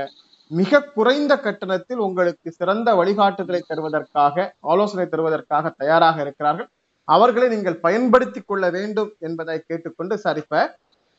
மிக 0.51 0.81
குறைந்த 0.95 1.33
கட்டணத்தில் 1.39 1.99
உங்களுக்கு 1.99 2.47
சிறந்த 2.57 2.89
வழிகாட்டுதலை 2.95 3.61
தருவதற்காக 3.65 4.35
ஆலோசனை 4.71 5.05
தருவதற்காக 5.07 5.71
தயாராக 5.77 6.17
இருக்கிறார்கள். 6.21 6.69
அவர்களை 7.07 7.47
நீங்கள் 7.49 7.81
பயன்படுத்தி 7.81 8.41
கொள்ள 8.41 8.65
வேண்டும் 8.71 9.11
என்பதை 9.21 9.57
கேட்டுக்கொண்டு 9.61 10.15
சார் 10.19 10.39
இப்ப 10.43 10.55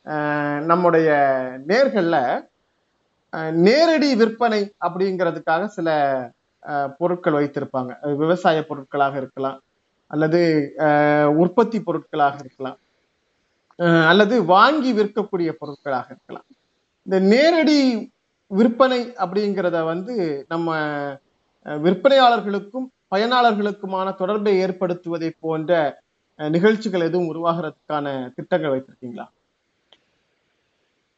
அஹ், 0.07 0.61
நம்முடைய 0.69 1.09
நேர்கள்ல 1.67 2.15
அஹ், 3.33 3.53
நேரடி 3.65 4.09
விற்பனை 4.15 4.61
அப்படிங்கிறதுக்காக 4.85 5.63
சில 5.77 5.89
பொருட்கள் 6.99 7.37
வைத்திருப்பாங்க. 7.37 7.91
விவசாய 8.19 8.57
பொருட்களாக 8.67 9.15
இருக்கலாம் 9.17 9.57
அல்லது 10.11 10.39
உற்பத்தி 11.37 11.79
பொருட்களாக 11.81 12.35
இருக்கலாம் 12.43 12.77
அஹ், 13.79 14.05
அல்லது 14.11 14.35
வாங்கி 14.51 14.91
விற்கக்கூடிய 14.93 15.51
பொருட்களாக 15.59 16.07
இருக்கலாம். 16.13 16.47
இந்த 17.07 17.19
நேரடி 17.31 17.77
விற்பனை 18.51 18.99
அப்படிங்கிறத 19.17 19.85
வந்து 19.85 20.15
நம்ம 20.47 20.69
விற்பனையாளர்களுக்கும் 21.65 22.87
பயனாளர்களுக்குமான 23.11 24.15
தொடர்பை 24.15 24.53
ஏற்படுத்துவதை 24.63 25.29
போன்ற 25.39 25.73
நிகழ்ச்சிகள் 26.39 27.01
எதுவும் 27.01 27.29
உருவாகிறதுக்கான 27.31 28.05
திட்டங்கள் 28.35 28.73
வைத்திருக்கீங்களா? 28.73 29.25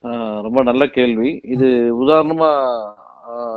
ஆஹ் 0.04 0.42
ரொம்ப 0.42 0.64
நல்ல 0.64 0.86
கேள்வி. 0.88 1.30
இது 1.46 1.68
உதாரணமா 2.02 2.50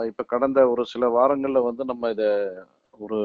இப்ப 0.07 0.23
கடந்த 0.27 0.69
ஒரு 0.69 0.85
சில 0.85 1.07
வாரங்கள்ல 1.09 1.63
வந்து 1.65 1.85
நம்ம 1.85 2.11
இத 2.11 2.25
ஒரு 2.99 3.19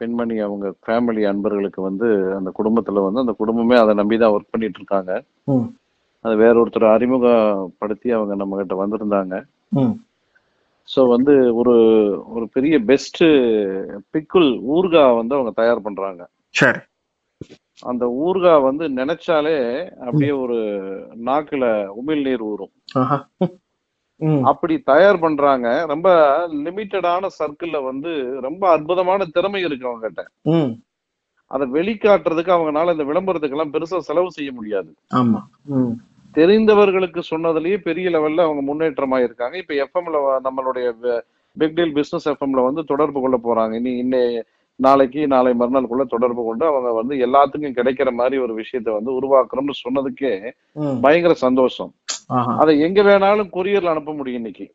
பெண்மணி 0.00 0.38
அவங்க 0.38 0.74
ஃபேமிலி 0.84 1.22
அன்பர்களுக்கு 1.26 1.80
வந்து 1.80 2.06
அந்த 2.34 2.50
குடும்பத்துல 2.58 3.04
வந்து 3.04 3.20
அந்த 3.20 3.32
குடும்பமே 3.32 3.76
அதை 3.76 3.94
நம்பி 3.94 4.18
தான் 4.18 4.32
ஒர்க் 4.32 4.52
பண்ணிட்டு 4.52 4.78
இருக்காங்க. 4.78 5.12
அது 6.24 6.34
வேற 6.36 6.54
ஒருத்தர் 6.60 6.94
அறிமுகப்படுத்தி 6.94 8.10
அவங்க 8.10 8.34
நம்ம 8.34 8.56
கிட்ட 8.56 8.74
வந்திருந்தாங்க. 8.82 9.34
ஸோ 10.88 11.00
வந்து 11.08 11.32
ஒரு 11.54 11.74
ஒரு 12.26 12.48
பெரிய 12.48 12.74
பெஸ்ட் 12.80 13.22
பிக்குள் 14.10 14.48
ஊர்காய் 14.76 15.18
வந்து 15.20 15.34
அவங்க 15.34 15.50
தயார் 15.50 15.86
பண்றாங்க. 15.86 16.22
சரி. 16.54 16.80
அந்த 17.82 18.04
ஊர்காய் 18.24 18.66
வந்து 18.66 18.84
நினைச்சாலே 18.98 19.56
அப்படியே 20.06 20.32
ஒரு 20.44 20.58
நாக்குல 21.24 21.64
உமிழ் 22.00 22.22
நீர் 22.22 22.42
ஊறும். 22.42 22.72
அப்படி 24.44 24.74
தயார் 24.82 25.18
பண்றாங்க. 25.18 25.68
ரொம்ப 25.84 26.08
லிமிட்டடான 26.64 27.30
சர்க்கிள்ல 27.38 27.78
வந்து 27.82 28.10
ரொம்ப 28.40 28.70
அற்புதமான 28.70 29.24
திறமை 29.26 29.62
இருக்கு 29.62 29.88
அவங்க 29.88 30.06
கிட்ட. 30.06 30.22
அதை 31.50 31.66
வெளிக்காட்டுறதுக்கு 31.70 32.54
அவங்கனால 32.56 32.92
இந்த 32.92 33.04
விளம்பரத்துக்கு 33.04 33.56
எல்லாம் 33.56 33.74
பெருசா 33.74 33.98
செலவு 34.08 34.30
செய்ய 34.30 34.52
முடியாது. 34.52 34.90
ஆமா. 35.14 35.40
தெரிந்தவர்களுக்கு 36.36 37.20
சொன்னதுலயே 37.30 37.76
பெரிய 37.86 38.06
லெவல்ல 38.14 38.46
அவங்க 38.46 38.62
முன்னேற்றமா 38.68 39.18
இருக்காங்க. 39.26 39.56
இப்ப 39.62 39.74
எஃப்எம்ல 39.84 40.16
நம்மளுடைய 40.46 40.86
பிக் 41.56 41.76
டீல் 41.76 41.96
பிசினஸ் 41.98 42.28
எஃப்எம்ல 42.28 42.62
வந்து 42.68 42.82
தொடர்பு 42.84 43.20
கொள்ள 43.20 43.38
போறாங்க. 43.38 43.72
இனி 43.80 43.92
இன்னை 44.02 44.22
நாளைக்கு 44.80 45.22
நாளை 45.26 45.50
மறுநாளுக்குள்ள 45.52 46.04
தொடர்பு 46.08 46.42
கொண்டு 46.44 46.64
அவங்க 46.66 46.90
வந்து 47.00 47.14
எல்லாத்துக்கும் 47.26 47.76
கிடைக்கிற 47.78 48.10
மாதிரி 48.20 48.36
ஒரு 48.44 48.52
விஷயத்த 48.60 48.88
வந்து 48.98 49.10
உருவாக்குறோம்னு 49.18 49.74
சொன்னதுக்கே 49.82 50.32
பயங்கர 51.00 51.34
சந்தோஷம். 51.46 51.90
அதை 52.60 52.74
எங்க 52.80 53.00
வேணாலும் 53.02 53.52
கொரியர்ல 53.56 53.92
அனுப்ப 53.94 54.14
முடியும் 54.14 54.40
இன்னைக்கு. 54.40 54.66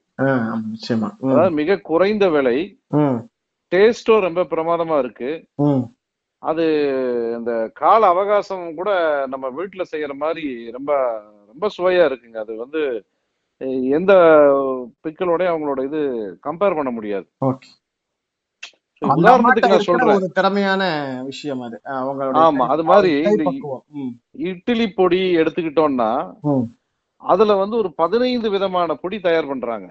அதாவது 1.32 1.56
மிக 1.62 1.80
குறைந்த 1.90 2.26
விலை. 2.36 2.58
டேஸ்டும் 3.72 4.26
ரொம்ப 4.28 4.42
பிரமாதமா 4.52 4.98
இருக்கு. 4.98 5.32
அது 6.44 6.66
இந்த 7.38 7.52
கால 7.74 8.02
அவகாசம் 8.08 8.66
கூட 8.76 8.90
நம்ம 9.28 9.46
வீட்டுல 9.58 9.84
செய்யற 9.94 10.14
மாதிரி 10.24 10.46
ரொம்ப 10.72 10.92
ரொம்ப 11.58 11.70
சுவையா 11.76 12.04
இருக்குங்க. 12.08 12.38
அது 12.46 12.54
வந்து 12.64 12.82
எந்த 13.98 14.14
பிக்களோட 15.04 15.44
அவங்களோட 15.52 15.80
இது 15.88 16.00
கம்பேர் 16.48 16.78
பண்ண 16.80 16.90
முடியாது. 16.98 17.28
உதாரணத்துக்கு 19.02 19.70
நான் 19.72 19.74
இருக்கிற 19.74 19.88
சொல்றேன். 19.88 20.20
ஒரு 20.20 20.28
திறமையான 20.38 20.84
விஷயம் 21.30 21.62
அது. 21.66 21.78
ஆமா 22.44 22.66
மாதிரி 22.92 23.14
இட்லி 24.52 24.88
பொடி 25.00 25.22
எடுத்துக்கிட்டோம்னா 25.42 26.12
அதுல 27.22 27.56
வந்து 27.62 27.76
ஒரு 27.82 27.90
பதினைந்து 28.02 28.48
விதமான 28.56 28.96
பொடி 29.04 29.18
தயார் 29.20 29.52
பண்றாங்க. 29.52 29.88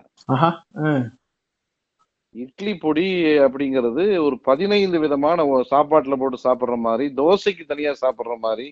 இட்லி 2.34 2.72
பொடி 2.76 3.06
அப்படிங்கிறது 3.44 4.04
ஒரு 4.24 4.36
பதினைந்து 4.48 4.98
விதமான 5.04 5.44
சாப்பாட்டுல 5.72 6.16
போட்டு 6.20 6.38
சாப்பிடுற 6.46 6.76
மாதிரி 6.86 7.06
தோசைக்கு 7.20 7.64
தனியா 7.66 7.92
சாப்பிடுற 8.02 8.34
மாதிரி 8.46 8.66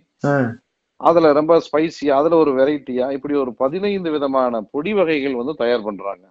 அதுல 1.00 1.32
ரொம்ப 1.32 1.54
ஸ்பைசியா 1.66 2.12
அதுல 2.12 2.36
ஒரு 2.36 2.52
வெரைட்டியா 2.52 3.12
இப்படி 3.12 3.34
ஒரு 3.34 3.52
பதினைந்து 3.54 4.10
விதமான 4.10 4.62
பொடி 4.70 4.92
வகைகள் 4.92 5.34
வந்து 5.34 5.54
தயார் 5.54 5.82
பண்றாங்க. 5.82 6.24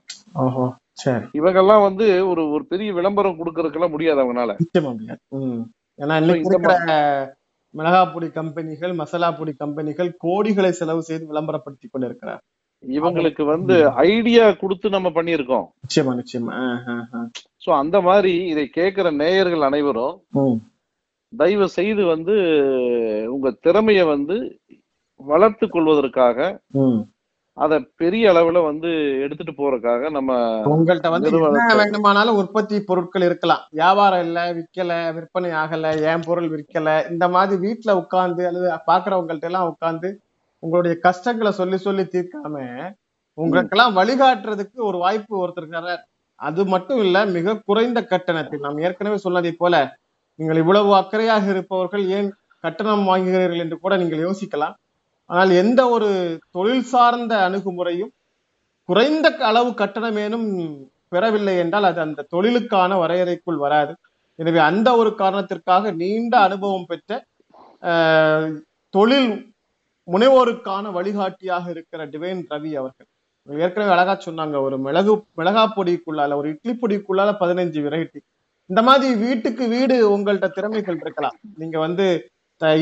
இவங்கெல்லாம் 1.38 1.82
வந்து 1.82 2.06
ஒரு 2.28 2.50
ஒரு 2.50 2.66
பெரிய 2.66 2.94
விளம்பரம் 2.94 3.40
கொடுக்கறதுக்கெல்லாம் 3.40 3.92
முடியாது 3.92 4.22
ம். 5.40 5.62
ஏன்னா 6.00 6.16
மிளகா 7.76 8.14
பொடி 8.14 8.28
கம்பெனிகள் 8.30 8.94
மசாலா 8.94 9.32
பொடி 9.32 9.54
கம்பெனிகள் 9.54 10.10
கோடிகளை 10.24 10.70
செலவு 10.70 11.02
செய்து 11.02 11.26
விளம்பரப்படுத்தி 11.32 11.88
கொண்டிருக்கிறார். 11.92 12.42
இவங்களுக்கு 12.84 13.44
வந்து 13.46 13.76
ஐடியா 14.06 14.52
கொடுத்து 14.52 14.88
நம்ம 14.90 15.10
பண்ணியிருக்கோம். 15.10 15.66
நிச்சயமா 15.84 16.14
நிச்சயமா. 16.20 16.52
சோ 17.66 17.70
அந்த 17.74 18.02
மாதிரி 18.02 18.34
இதை 18.46 18.68
கேட்கிற 18.70 19.12
நேயர்கள் 19.12 19.62
அனைவரும் 19.62 20.16
தயவு 21.34 21.68
செய்து 21.70 22.04
வந்து 22.06 22.36
உங்க 23.28 23.48
திறமைய 23.66 24.02
வந்து 24.08 24.36
வளர்த்து 25.20 25.66
கொள்வதற்காக 25.68 26.38
அதை 27.58 27.78
பெரிய 27.96 28.30
அளவுல 28.32 28.60
வந்து 28.66 28.90
எடுத்துட்டு 29.24 29.54
போறதுக்காக 29.54 30.10
நம்ம 30.10 30.32
உங்கள்ட்ட 30.72 31.10
வந்து 31.10 31.30
என்ன 31.50 31.74
வேண்டுமானாலும் 31.82 32.38
உற்பத்தி 32.38 32.78
பொருட்கள் 32.82 33.26
இருக்கலாம். 33.26 33.64
வியாபாரம் 33.72 34.24
இல்ல 34.26 34.40
விற்கல 34.54 34.94
விற்பனை 35.12 35.52
ஆகல 35.54 35.92
என் 36.12 36.26
பொருள் 36.26 36.50
விற்கல 36.50 36.96
இந்த 37.12 37.28
மாதிரி 37.28 37.58
வீட்டுல 37.66 37.94
உட்கார்ந்து 37.96 38.44
அல்லது 38.48 38.70
பாக்குறவங்கள்ட்ட 38.88 39.50
எல்லாம் 39.52 39.70
உட்கார்ந்து 39.70 40.10
உங்களுடைய 40.64 40.96
கஷ்டங்களை 41.00 41.52
சொல்லி 41.52 41.78
சொல்லி 41.80 42.06
தீர்க்காம 42.08 42.56
உங்களுக்கெல்லாம் 43.38 43.96
வழிகாட்டுறதுக்கு 43.96 44.80
ஒரு 44.84 44.98
வாய்ப்பு 44.98 45.36
ஒருத்தர் 45.44 45.74
தர்றார் 45.76 46.04
அது 46.40 46.62
மட்டும் 46.66 47.02
இல்ல 47.04 47.18
மிக 47.36 47.60
குறைந்த 47.66 48.00
கட்டணத்தில் 48.06 48.66
நாம் 48.66 48.84
ஏற்கனவே 48.88 49.18
சொன்னதை 49.18 49.52
போல 49.56 49.76
நீங்கள் 50.40 50.62
இவ்வளவு 50.62 50.92
அக்கறையாக 50.96 51.46
இருப்பவர்கள் 51.54 52.04
ஏன் 52.18 52.30
கட்டணம் 52.64 53.06
வாங்குகிறீர்கள் 53.10 53.64
என்று 53.64 53.78
கூட 53.80 53.94
நீங்கள் 53.98 54.26
யோசிக்கலாம். 54.26 54.76
ஆனால் 55.30 55.52
எந்த 55.62 55.82
ஒரு 55.90 56.10
தொழில் 56.52 56.90
சார்ந்த 56.92 57.34
அணுகுமுறையும் 57.48 58.12
குறைந்த 58.90 59.28
அளவு 59.50 59.70
கட்டணமேனும் 59.82 60.48
பெறவில்லை 61.12 61.56
என்றால் 61.64 61.88
அது 61.90 62.00
அந்த 62.02 62.26
தொழிலுக்கான 62.34 62.92
வரையறைக்குள் 63.02 63.60
வராது. 63.66 63.94
எனவே 64.40 64.60
அந்த 64.70 64.90
ஒரு 65.02 65.12
காரணத்திற்காக 65.16 65.92
நீண்ட 66.02 66.34
அனுபவம் 66.48 66.86
பெற்ற 66.86 67.12
ஆஹ், 67.84 68.50
தொழில் 68.94 69.32
முனைவோருக்கான 70.08 70.92
வழிகாட்டியாக 70.98 71.66
இருக்கிற 71.74 72.02
டிவைன் 72.14 72.42
ரவி 72.52 72.72
அவர்கள். 72.82 73.08
ஏற்கனவே 73.48 73.92
அழகா 73.96 74.14
சொன்னாங்க 74.26 74.58
ஒரு 74.68 74.76
மிளகு 74.86 75.14
மிளகா 75.40 75.64
பொடிக்குள்ளால 75.78 76.36
ஒரு 76.42 76.48
இட்லி 76.54 76.74
பொடிக்குள்ளால 76.82 77.32
பதினஞ்சு 77.42 77.80
வெரைட்டி. 77.88 78.20
இந்த 78.72 78.82
மாதிரி 78.88 79.14
வீட்டுக்கு 79.24 79.64
வீடு 79.74 79.96
உங்கள்ட்ட 80.16 80.48
திறமைகள் 80.58 81.00
இருக்கலாம். 81.04 81.36
நீங்க 81.62 81.78
வந்து 81.86 82.06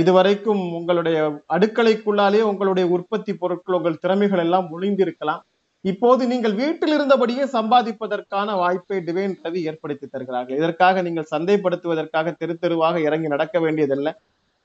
இதுவரைக்கும் 0.01 0.61
உங்களுடைய 0.77 1.19
அடுக்கலைக்குள்ளாலே 1.55 2.41
உங்களுடைய 2.50 2.85
உற்பத்தி 2.95 3.33
பொருட்கள் 3.41 3.77
உங்கள் 3.77 4.01
திறமைகள் 4.03 4.41
எல்லாம் 4.43 4.67
ஒளிந்திருக்கலாம். 4.75 5.41
இப்போது 5.91 6.23
நீங்கள் 6.31 6.55
வீட்டில் 6.59 6.93
இருந்தபடியே 6.97 7.43
சம்பாதிப்பதற்கான 7.55 8.55
வாய்ப்பை 8.61 8.97
டிவைன் 9.07 9.33
ரவி 9.45 9.61
ஏற்படுத்தி 9.69 10.07
தருகிறார்கள். 10.07 10.57
இதற்காக 10.61 11.01
நீங்கள் 11.07 11.31
சந்தைப்படுத்துவதற்காக 11.33 12.33
தெரு 12.41 12.55
தெருவாக 12.63 13.00
இறங்கி 13.07 13.27
நடக்க 13.33 13.59
வேண்டியதில்லை. 13.65 14.13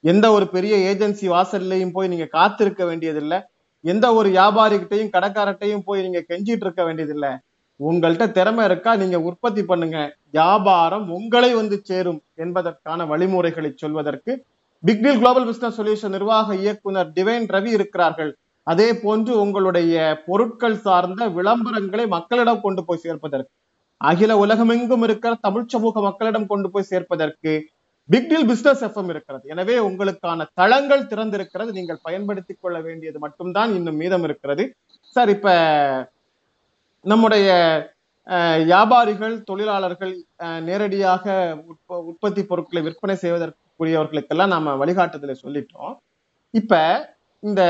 எந்த 0.04 0.26
ஒரு 0.36 0.46
பெரிய 0.56 0.74
ஏஜென்சி 0.90 1.26
வாசல்லையும் 1.34 1.94
போய் 1.94 2.12
நீங்க 2.14 2.26
காத்திருக்க 2.38 2.84
வேண்டியதில்லை. 2.90 3.38
எந்த 3.84 4.06
ஒரு 4.18 4.28
வியாபாரிகிட்டையும் 4.36 5.14
கடைக்காரட்டையும் 5.16 5.86
போய் 5.88 6.04
நீங்க 6.06 6.20
கெஞ்சிட்டு 6.30 6.64
இருக்க 6.66 6.82
வேண்டியதில்லை. 6.88 7.32
உங்கள்கிட்ட 7.80 8.30
திறமை 8.30 8.64
இருக்கா? 8.64 8.96
நீங்க 8.96 9.20
உற்பத்தி 9.20 9.64
பண்ணுங்க. 9.64 9.98
வியாபாரம் 10.30 11.10
உங்களை 11.10 11.54
வந்து 11.54 11.80
சேரும் 11.82 12.20
என்பதற்கான 12.34 13.06
வழிமுறைகளை 13.06 13.72
சொல்வதற்கு 13.76 14.44
big 14.84 15.02
deal 15.02 15.18
global 15.18 15.46
business 15.46 15.78
solution 15.80 16.14
நிர்வாக 16.16 16.54
இயக்குனர் 16.54 17.12
டிவைன் 17.14 17.46
ரவி 17.54 17.70
இருக்கிறார்கள். 17.78 18.36
அதே 18.62 18.88
போன்று 18.94 19.40
உங்களுடைய 19.40 20.22
பொருட்கள் 20.26 20.78
சார்ந்த 20.78 21.28
விளம்பரங்களை 21.28 22.06
மக்களிடம் 22.06 22.60
கொண்டு 22.60 22.84
போய் 22.84 23.02
சேர்ப்பதற்கு 23.04 23.52
அகில 23.96 24.32
உலகமெங்கும் 24.36 25.02
இருக்கிற 25.02 25.36
தமிழ் 25.40 25.70
சமூக 25.74 26.00
மக்களிடம் 26.00 26.46
கொண்டு 26.46 26.70
போய் 26.70 26.90
சேர்ப்பதற்கு 26.90 27.52
பிக் 28.08 28.28
டீல் 28.28 28.46
பிசினஸ் 28.46 28.84
எஃப்எம் 28.84 29.08
இருக்கிறது. 29.08 29.48
எனவே 29.48 29.76
உங்களுக்கான 29.78 30.46
தளங்கள் 30.54 31.02
திறந்திருக்கிறது. 31.02 31.70
நீங்கள் 31.72 32.02
பயன்படுத்திக் 32.02 32.58
கொள்ள 32.60 32.80
வேண்டியது 32.80 33.18
மட்டும்தான் 33.18 33.74
இன்னும் 33.74 33.96
மீதம் 33.96 34.22
இருக்கிறது. 34.22 34.74
சார் 35.14 35.28
இப்ப 35.28 35.54
நம்முடைய 37.06 37.48
வியாபாரிகள் 38.64 39.42
தொழிலாளர்கள் 39.42 40.14
நேரடியாக 40.60 41.24
உற்ப- 41.66 42.00
உற்பத்தி 42.00 42.44
பொருட்களை 42.44 42.82
விற்பனை 42.82 43.16
செய்வதற்குரியவர்களுக்கெல்லாம் 43.20 44.46
நாம 44.46 44.84
வழிகாட்டுதலை 44.84 45.34
சொல்லிட்டோம். 45.42 45.96
இப்ப 46.50 46.74
இந்த 47.40 47.62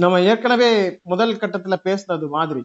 நம்ம 0.00 0.20
ஏற்கனவே 0.20 0.70
முதல் 1.02 1.34
கட்டத்துல 1.34 1.76
பேசினது 1.84 2.28
மாதிரி 2.28 2.62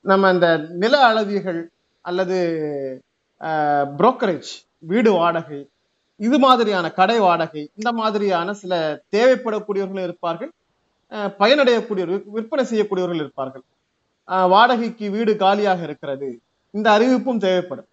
நம்ம 0.00 0.30
இந்த 0.30 0.48
நில 0.56 0.98
அளவிகள் 1.04 1.60
அல்லது 2.00 2.38
புரோக்கரேஜ் 3.98 4.52
வீடு 4.78 5.12
வாடகை 5.12 5.68
இது 6.16 6.38
மாதிரியான 6.38 6.92
கடை 6.92 7.18
வாடகை 7.18 7.70
இந்த 7.74 7.92
மாதிரியான 7.92 8.52
சில 8.52 9.02
தேவைப்படக்கூடியவர்கள் 9.16 10.02
இருப்பார்கள். 10.02 10.52
பயனடையக்கூடியவர்கள் 11.40 12.22
விற்பனை 12.36 12.64
செய்யக்கூடியவர்கள் 12.70 13.22
இருப்பார்கள். 13.24 13.64
வாடகைக்கு 14.54 15.10
வீடு 15.10 15.36
காலியாக 15.36 15.82
இருக்கிறது. 15.82 16.28
இந்த 16.70 16.86
அறிவிப்பும் 16.96 17.42
தேவைப்படும். 17.46 17.88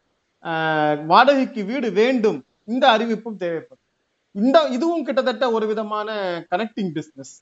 வாடகைக்கு 1.11 1.63
வீடு 1.71 1.91
வேண்டும். 1.91 2.39
இந்த 2.65 2.85
அறிவிப்பும் 2.97 3.39
தேவைப்படும். 3.45 3.85
இந்த 4.31 4.57
இதுவும் 4.75 5.03
கிட்டத்தட்ட 5.03 5.51
ஒரு 5.51 5.65
விதமான 5.67 6.09
கனெக்டிங் 6.51 6.91
பிசினஸ் 6.97 7.33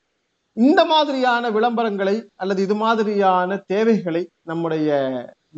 இந்த 0.56 0.80
மாதிரியான 0.84 1.50
விளம்பரங்களை 1.50 2.14
அல்லது 2.34 2.60
இது 2.62 2.74
மாதிரியான 2.74 3.56
தேவைகளை 3.72 4.22
நம்முடைய 4.42 4.88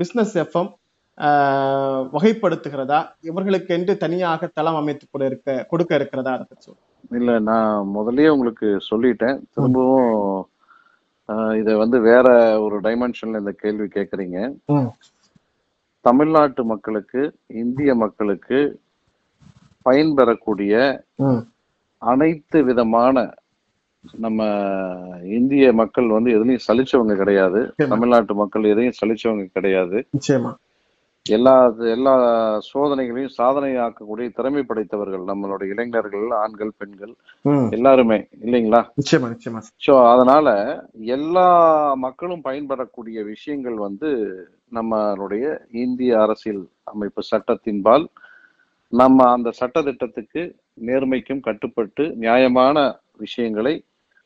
பிசினஸ் 0.00 0.34
எஃப்எம் 0.38 0.70
ஆஹ் 1.18 2.04
வகைப்படுத்துகிறதா? 2.16 3.00
இவர்களுக்கென்று 3.22 3.96
தனியாக 3.96 4.50
தளம் 4.54 4.74
அமைத்து 4.74 5.06
கொடு 5.10 5.26
இருக்க 5.26 5.66
கொடுக்க 5.70 5.94
இருக்கிறதா? 5.94 6.32
அதை 6.32 6.46
பற்றி 6.48 6.64
சொல்லுங்க. 6.64 6.86
இல்ல 7.18 7.30
நான் 7.38 7.88
முதல்லயே 7.96 8.28
உங்களுக்கு 8.28 8.68
சொல்லிட்டேன் 8.90 9.38
திரும்பவும் 9.54 10.10
இதை 11.60 11.74
வந்து 11.74 12.00
வேற 12.00 12.26
ஒரு 12.60 12.76
டைமென்ஷன்ல 12.80 13.40
இந்த 13.42 13.52
கேள்வி 13.62 13.86
கேக்குறீங்க. 13.94 14.38
தமிழ்நாட்டு 16.04 16.62
மக்களுக்கு 16.64 17.20
இந்திய 17.62 17.94
மக்களுக்கு 17.94 18.58
பயன்பெறக்கூடிய. 19.86 20.74
அனைத்து 22.02 22.58
விதமான 22.64 23.16
நம்ம 24.20 24.40
இந்திய 25.38 25.64
மக்கள் 25.72 26.08
வந்து 26.08 26.30
எதுலயும் 26.36 26.66
சலிச்சவங்க 26.68 27.16
கிடையாது. 27.16 27.60
தமிழ்நாட்டு 27.76 28.34
மக்கள் 28.34 28.64
எதையும் 28.64 28.98
சலிச்சவங்க 29.00 29.46
கிடையாது 29.52 29.98
நிச்சயமா 30.16 30.52
எல்லா 31.26 31.52
எல்லா 31.92 32.12
சோதனைகளையும் 32.68 33.34
சாதனையாக்கக்கூடிய 33.36 34.28
திறமை 34.28 34.62
படைத்தவர்கள் 34.62 35.28
நம்மளுடைய 35.28 35.68
இளைஞர்கள் 35.74 36.24
ஆண்கள் 36.38 36.72
பெண்கள். 36.78 37.12
எல்லாருமே 37.70 38.18
இல்லைங்களா 38.44 38.80
நிச்சயமா 39.00 39.28
நிச்சயமா 39.30 39.60
ஸோ 39.86 39.92
அதனால 40.12 40.48
எல்லா 41.16 41.46
மக்களும் 41.96 42.42
பயன்படக்கூடிய 42.44 43.18
விஷயங்கள் 43.24 43.76
வந்து 43.78 44.10
நம்மளுடைய 44.72 45.44
இந்திய 45.84 46.12
அரசியல் 46.20 46.62
அமைப்பு 46.84 47.22
சட்டத்தின்பால் 47.30 48.06
நம்ம 48.92 49.28
அந்த 49.28 49.50
சட்ட 49.50 49.82
திட்டத்துக்கு 49.82 50.42
நேர்மைக்கும் 50.86 51.44
கட்டுப்பட்டு 51.48 52.06
நியாயமான 52.16 52.76
விஷயங்களை 53.16 53.74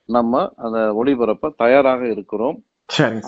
நம்ம 0.09 0.33
அந்த 0.57 0.79
ஒளிபரப்ப 1.00 1.53
தயாராக 1.57 2.03
இருக்கிறோம். 2.07 2.57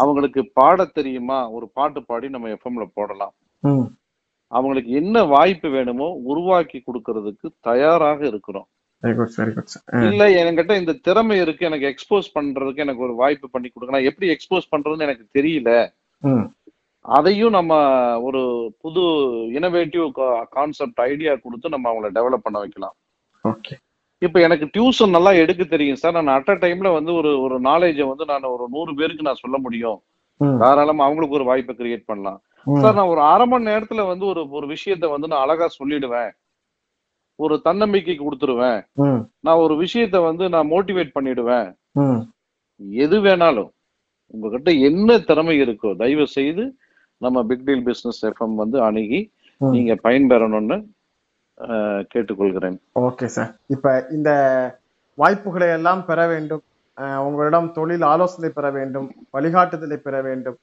அவங்களுக்கு 0.02 0.42
பாட 0.52 0.84
தெரியுமா 0.98 1.38
ஒரு 1.50 1.66
பாட்டு 1.74 2.00
பாடி 2.02 2.26
நம்ம 2.28 2.48
எஃப்எம்ல 2.48 2.84
போடலாம். 2.94 3.34
அவங்களுக்கு 4.52 4.90
என்ன 5.00 5.22
வாய்ப்பு 5.32 5.68
வேணுமோ 5.68 6.08
உருவாக்கி 6.30 6.78
கொடுக்கறதுக்கு 6.80 7.46
தயாராக 7.60 8.20
இருக்கிறோம். 8.26 8.68
இல்ல 10.06 10.22
என்கிட்ட 10.40 10.72
இந்த 10.80 10.92
திறமை 11.06 11.36
இருக்கு 11.40 11.66
எனக்கு 11.66 11.90
எக்ஸ்போஸ் 11.90 12.28
பண்றதுக்கு 12.34 12.84
எனக்கு 12.86 13.04
ஒரு 13.06 13.14
வாய்ப்பு 13.14 13.48
பண்ணி 13.50 13.68
கொடுங்க. 13.68 13.94
நான் 13.96 14.08
எப்படி 14.10 14.28
எக்ஸ்போஸ் 14.34 14.70
பண்றதுன்னு 14.72 15.06
எனக்கு 15.08 15.26
தெரியல. 15.38 15.72
அதையும் 17.04 17.50
நம்ம 17.50 17.72
ஒரு 18.20 18.40
புது 18.80 19.02
இனோவேட்டிவ் 19.58 20.06
கான்செப்ட் 20.56 21.00
ஐடியா 21.10 21.34
கொடுத்து 21.36 21.74
நம்ம 21.74 21.86
அவங்கள 21.90 22.10
டெவலப் 22.18 22.46
பண்ண 22.46 22.58
வைக்கலாம். 22.58 22.96
ஓகே 23.44 23.74
இப்ப 24.22 24.40
எனக்கு 24.40 24.66
டியூஷன் 24.74 25.14
நல்லா 25.16 25.32
எடுக்க 25.42 25.64
தெரியும் 25.66 26.00
சார் 26.02 26.16
நான் 26.18 26.34
அட் 26.34 26.50
அ 26.50 26.56
டைம்ல 26.64 26.88
வந்து 26.94 27.12
ஒரு 27.14 27.30
ஒரு 27.40 27.56
நாலேஜை 27.60 28.06
வந்து 28.08 28.24
நான் 28.24 28.52
ஒரு 28.54 28.64
நூறு 28.68 28.92
பேருக்கு 28.94 29.28
நான் 29.28 29.42
சொல்ல 29.42 29.58
முடியும். 29.58 29.98
தாராளமா 30.62 31.04
அவங்களுக்கு 31.06 31.38
ஒரு 31.38 31.46
வாய்ப்பை 31.50 31.74
கிரியேட் 31.78 32.08
பண்ணலாம். 32.10 32.40
சார் 32.82 32.96
நான் 32.98 33.12
ஒரு 33.12 33.22
அரை 33.32 33.46
மணி 33.50 33.68
நேரத்துல 33.70 34.04
வந்து 34.10 34.24
ஒரு 34.32 34.42
ஒரு 34.58 34.66
விஷயத்த 34.74 35.08
வந்து 35.14 35.30
நான் 35.30 35.44
அழகா 35.44 35.66
சொல்லிடுவேன் 35.78 36.30
ஒரு 37.38 37.54
தன்னம்பிக்கை 37.66 38.16
கொடுத்துருவேன். 38.18 38.80
நான் 39.46 39.62
ஒரு 39.64 39.74
விஷயத்த 39.84 40.16
வந்து 40.28 40.44
நான் 40.54 40.70
மோட்டிவேட் 40.74 41.16
பண்ணிடுவேன். 41.16 41.68
எது 43.04 43.16
வேணாலும் 43.26 43.70
உங்ககிட்ட 44.34 44.70
என்ன 44.88 45.18
திறமை 45.28 45.54
இருக்கோ 45.62 45.90
தயவு 46.02 46.26
செய்து 46.36 46.64
நம்ம 47.20 47.42
பிக் 47.50 47.66
டீல் 47.68 47.86
பிசினஸ் 47.88 48.20
எஃப்எம் 48.26 48.56
வந்து 48.62 48.78
அணுகி. 48.88 49.20
நீங்க 49.60 49.92
பயன்பெறணும்னு 50.06 50.78
கேட்டுக்கொள்கிறேன் 52.12 52.76
ஓகே 53.06 53.28
சார் 53.36 53.50
இப்ப 53.74 53.94
இந்த 54.16 54.30
வாய்ப்புகளை 55.18 55.68
எல்லாம் 55.76 56.02
பெற 56.10 56.26
வேண்டும் 56.32 56.62
உங்களிடம் 57.26 57.68
தொழில் 57.72 58.04
ஆலோசனை 58.12 58.50
பெற 58.54 58.66
வேண்டும் 58.76 59.08
வழிகாட்டுதலை 59.36 59.98
பெற 60.06 60.16
வேண்டும். 60.28 60.58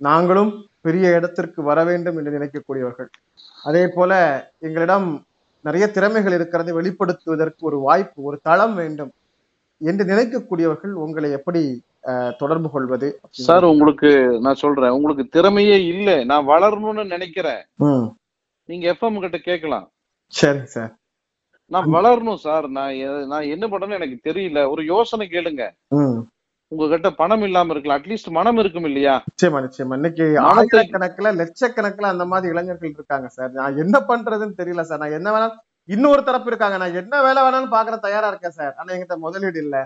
நாங்களும் 0.00 0.52
பெரிய 0.86 1.12
இடத்திற்கு 1.18 1.60
வர 1.62 1.78
வேண்டும் 1.84 2.16
என்று 2.18 2.32
நினைக்கக்கூடியவர்கள். 2.36 3.10
அதே 3.68 3.84
போல 3.94 4.12
எங்களிடம் 4.66 5.08
நிறைய 5.68 5.84
திறமைகள் 5.94 6.36
இருக்கிறதை 6.38 6.72
வெளிப்படுத்துவதற்கு 6.78 7.62
ஒரு 7.68 7.78
வாய்ப்பு 7.86 8.18
ஒரு 8.28 8.36
தளம் 8.48 8.74
வேண்டும் 8.80 9.12
என்று 9.90 10.04
நினைக்கக்கூடியவர்கள் 10.12 10.92
உங்களை 11.04 11.30
எப்படி 11.38 11.62
தொடர்பு 12.38 12.68
கொள்வது? 12.74 13.08
சார் 13.46 13.64
உங்களுக்கு 13.72 14.10
நான் 14.44 14.60
சொல்றேன். 14.64 14.94
உங்களுக்கு 14.98 15.24
திறமையே 15.36 15.78
இல்ல. 15.92 16.10
நான் 16.30 16.48
வளரணும்னு 16.52 17.04
நினைக்கிறேன். 17.14 17.62
நீங்க 18.68 18.84
எஃப்எம் 18.92 19.20
கிட்ட 19.24 19.38
கேட்கலாம். 19.50 19.86
சரிங்க 20.32 20.70
சார். 20.76 20.92
நான் 21.70 21.92
வளரணும் 21.92 22.42
சார். 22.42 22.66
நான் 22.70 22.92
நான் 23.26 23.50
என்ன 23.54 23.64
பண்ணணும்னு 23.66 23.98
எனக்கு 23.98 24.18
தெரியல. 24.28 24.60
ஒரு 24.70 24.82
யோசனை 24.84 25.24
கேளுங்க. 25.28 25.62
உங்ககிட்ட 26.72 27.08
பணம் 27.12 27.42
இல்லாம 27.42 27.72
இருக்கலாம். 27.72 27.98
அட்லீஸ்ட் 28.00 28.30
மனம் 28.30 28.58
இருக்கும் 28.58 28.84
இல்லையா? 28.84 29.14
நிச்சயமா 29.30 29.58
நிச்சயமா. 29.64 29.96
இன்னைக்கு 29.98 30.24
ஆயிரக்கணக்கில் 30.46 31.38
லட்சக்கணக்கில் 31.40 32.12
அந்த 32.12 32.24
மாதிரி 32.24 32.52
இளைஞர்கள் 32.52 32.94
இருக்காங்க 32.96 33.28
சார். 33.28 33.52
நான் 33.52 33.76
என்ன 33.76 33.96
பண்றதுன்னு 34.08 34.58
தெரியல 34.58 34.80
சார். 34.80 34.98
நான் 34.98 35.16
என்ன 35.18 35.30
வேணாலும் 35.30 35.58
இன்னொரு 35.88 36.22
தரப்பு 36.24 36.50
இருக்காங்க. 36.50 36.76
நான் 36.76 36.94
என்ன 36.94 37.22
வேலை 37.22 37.42
வேணாலும் 37.42 37.74
பாக்குற 37.74 37.98
தயாரா 37.98 38.28
இருக்கேன் 38.28 38.58
சார். 38.58 38.74
ஆனா 38.78 38.92
என்கிட்ட 38.94 39.16
முதலீடு 39.18 39.60
இல்ல. 39.64 39.76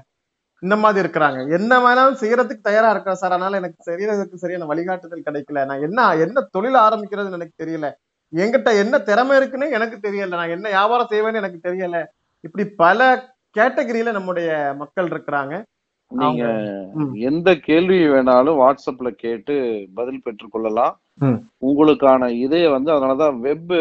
இந்த 0.62 0.76
மாதிரி 0.76 1.02
இருக்கிறாங்க. 1.04 1.40
என்ன 1.58 1.72
வேணாலும் 1.84 2.20
செய்யறதுக்கு 2.22 2.68
தயாரா 2.68 2.90
இருக்கேன் 2.90 3.20
சார். 3.22 3.32
அதனால 3.32 3.58
எனக்கு 3.62 3.78
செய்யறதுக்கு 3.88 4.42
சரியான 4.44 4.68
வழிகாட்டுதல் 4.72 5.26
கிடைக்கல. 5.28 5.64
நான் 5.70 5.84
என்ன 5.88 6.00
என்ன 6.26 6.46
தொழில் 6.56 6.78
ஆரம்பிக்கிறதுன்னு 6.86 7.38
எனக்கு 7.40 7.60
தெரியல. 7.64 7.88
என்கிட்ட 8.32 8.70
என்ன 8.82 8.98
திறமை 8.98 9.36
இருக்குன்னு 9.36 9.68
எனக்கு 9.70 9.96
தெரியல. 10.02 10.28
நான் 10.28 10.54
என்ன 10.56 10.68
வியாபாரம் 10.68 11.10
செய்வேன்னு 11.10 11.40
எனக்கு 11.42 11.60
தெரியல. 11.68 11.98
இப்படி 12.44 12.64
பல 12.82 13.08
கேட்டகரியில 13.56 14.12
நம்முடைய 14.12 14.50
மக்கள் 14.78 15.08
இருக்கிறாங்க. 15.08 15.54
நீங்க. 16.10 16.44
எந்த 17.30 17.54
கேள்வி 17.54 17.98
வேணாலும் 18.08 18.60
வாட்ஸ்அப்ல 18.60 19.10
கேட்டு 19.24 19.54
பதில் 19.94 20.22
பெற்றுக்கொள்ளலாம். 20.24 20.94
உங்களுக்கான 21.68 22.28
இதே 22.44 22.68
வந்து 22.68 22.90
அதனாலதான் 22.92 23.38
வெப் 23.46 23.72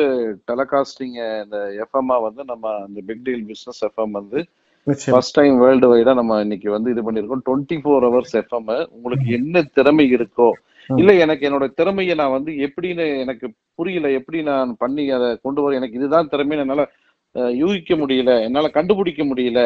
டெலகாஸ்டிங் 0.51 1.17
இந்த 1.43 1.57
எஃப்எம் 1.83 2.21
வந்து 2.21 2.45
நம்ம 2.45 2.73
இந்த 2.87 3.01
பிக் 3.05 3.23
டீல் 3.23 3.45
பிசினஸ் 3.45 3.85
எஃப்எம் 3.85 4.17
வந்து 4.19 4.39
ஃபர்ஸ்ட் 5.07 5.37
டைம் 5.39 5.57
வேர்ல்டு 5.57 5.87
வைடா 5.93 6.13
நம்ம 6.13 6.39
இன்னைக்கு 6.41 6.69
வந்து 6.71 6.91
இது 6.91 7.01
பண்ணிருக்கோம் 7.07 7.43
டுவெண்ட்டி 7.45 7.77
ஃபோர் 7.83 8.05
ஹவர்ஸ் 8.07 8.35
எஃப்எம் 8.41 8.85
உங்களுக்கு 8.89 9.29
என்ன 9.31 9.63
திறமை 9.73 10.05
இருக்கோ. 10.15 10.49
இல்ல 10.89 11.13
எனக்கு 11.13 11.49
என்னோட 11.49 11.73
திறமையை 11.73 12.15
நான் 12.15 12.31
வந்து 12.31 12.51
எப்படின்னு 12.65 13.19
எனக்கு 13.19 13.47
புரியல 13.75 14.11
எப்படி 14.11 14.43
நான் 14.43 14.77
பண்ணி 14.77 15.11
அதை 15.11 15.39
கொண்டு 15.41 15.61
வர 15.61 15.75
எனக்கு 15.75 15.97
இதுதான் 15.97 16.29
திறமைன்னு 16.31 16.57
என்னால 16.57 16.85
யூகிக்க 17.55 17.95
முடியல 17.95 18.43
என்னால 18.43 18.67
கண்டுபிடிக்க 18.69 19.23
முடியல. 19.23 19.59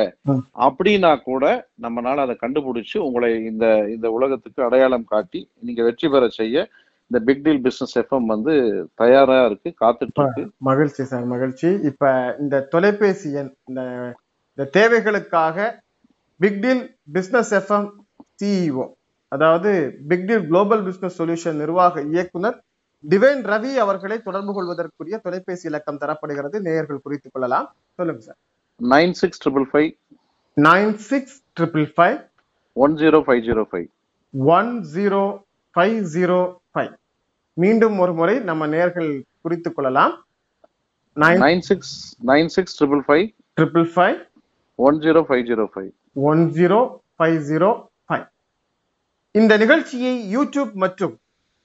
அப்படின்னா 0.65 1.21
கூட 1.21 1.43
நம்மனால 1.81 2.15
அதை 2.17 2.37
கண்டுபிடிச்சு 2.41 2.97
உங்களை 2.99 3.45
இந்த 3.45 3.65
இந்த 3.87 4.11
உலகத்துக்கு 4.11 4.63
அடையாளம் 4.63 5.05
காட்டி 5.05 5.49
நீங்க 5.59 5.83
வெற்றி 5.83 6.07
பெற 6.07 6.27
செய்ய 6.29 6.65
இந்த 7.11 7.19
பிக் 7.19 7.43
டீல் 7.43 7.61
பிசினஸ் 7.61 7.97
எஃப்எம் 7.99 8.25
வந்து 8.25 8.53
தயாரா 8.95 9.45
இருக்கு 9.45 9.69
காத்துட்டு 9.81 10.19
இருக்கு. 10.21 10.43
மகிழ்ச்சி 10.57 11.03
சார் 11.03 11.25
மகிழ்ச்சி. 11.25 11.69
இப்ப 11.83 12.35
இந்த 12.39 12.61
தொலைபேசி 12.69 13.33
எண் 13.33 13.55
இந்த 13.65 13.81
இந்த 14.57 14.69
தேவைகளுக்காக 14.73 15.57
big 16.39 16.59
deal 16.59 16.83
business 17.11 17.53
FM 17.55 17.89
CEO 18.41 18.85
அதாவது 19.33 19.71
big 20.07 20.25
deal 20.27 20.47
global 20.47 20.83
business 20.83 21.21
solution 21.21 21.53
நிர்வாக 21.53 22.01
இயக்குனர் 22.01 22.63
டிவைன் 23.09 23.41
ரவி 23.51 23.71
அவர்களை 23.73 24.21
தொடர்பு 24.21 24.53
கொள்வதற்குரிய 24.53 25.17
தொலைபேசி 25.17 25.67
இலக்கம் 25.67 25.97
தரப்படுகிறது. 25.97 26.59
நேயர்கள் 26.59 26.99
குறித்துக் 27.03 27.33
கொள்ளலாம். 27.33 27.75
சொல்லுங்க 27.95 28.21
sir. 28.21 28.35
Nine 28.89 29.11
six 29.11 29.49
triple 29.49 29.65
five. 29.73 29.89
Nine 30.61 30.93
six 30.95 31.43
triple 31.59 31.87
five. 31.97 32.29
One 32.73 32.95
zero 32.95 33.21
five 33.27 33.41
zero 33.47 33.63
five. 33.71 33.87
One 34.31 34.85
zero 34.93 35.21
five 35.75 35.97
zero 36.15 36.39
five. 36.73 36.93
மீண்டும் 37.53 37.99
ஒரு 37.99 38.13
முறை 38.13 38.39
நம்ம 38.39 38.67
நேயர்கள் 38.67 39.23
குறித்துக் 39.41 39.75
கொள்ளலாம். 39.75 40.25
Nine 41.15 41.59
six 41.59 42.17
nine 42.27 42.45
six 42.45 42.83
triple 42.83 43.03
five. 43.07 43.25
Triple 43.61 43.89
five. 43.95 44.19
One 44.75 44.97
zero 44.97 45.23
five 45.29 45.43
zero 45.49 45.67
five. 45.75 45.91
One 46.13 46.51
zero 46.59 46.79
five 47.19 47.39
zero 47.51 47.91
இந்த 49.35 49.53
நிகழ்ச்சியை 49.57 50.13
YouTube 50.33 50.73
மற்றும் 50.73 51.13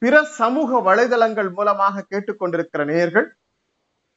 பிற 0.02 0.14
சமூக 0.38 0.78
வலைதளங்கள் 0.80 1.50
மூலமாக 1.50 2.04
கேட்டுக்கொண்டிருக்கிற 2.12 2.82
நேயர்கள் 2.84 3.26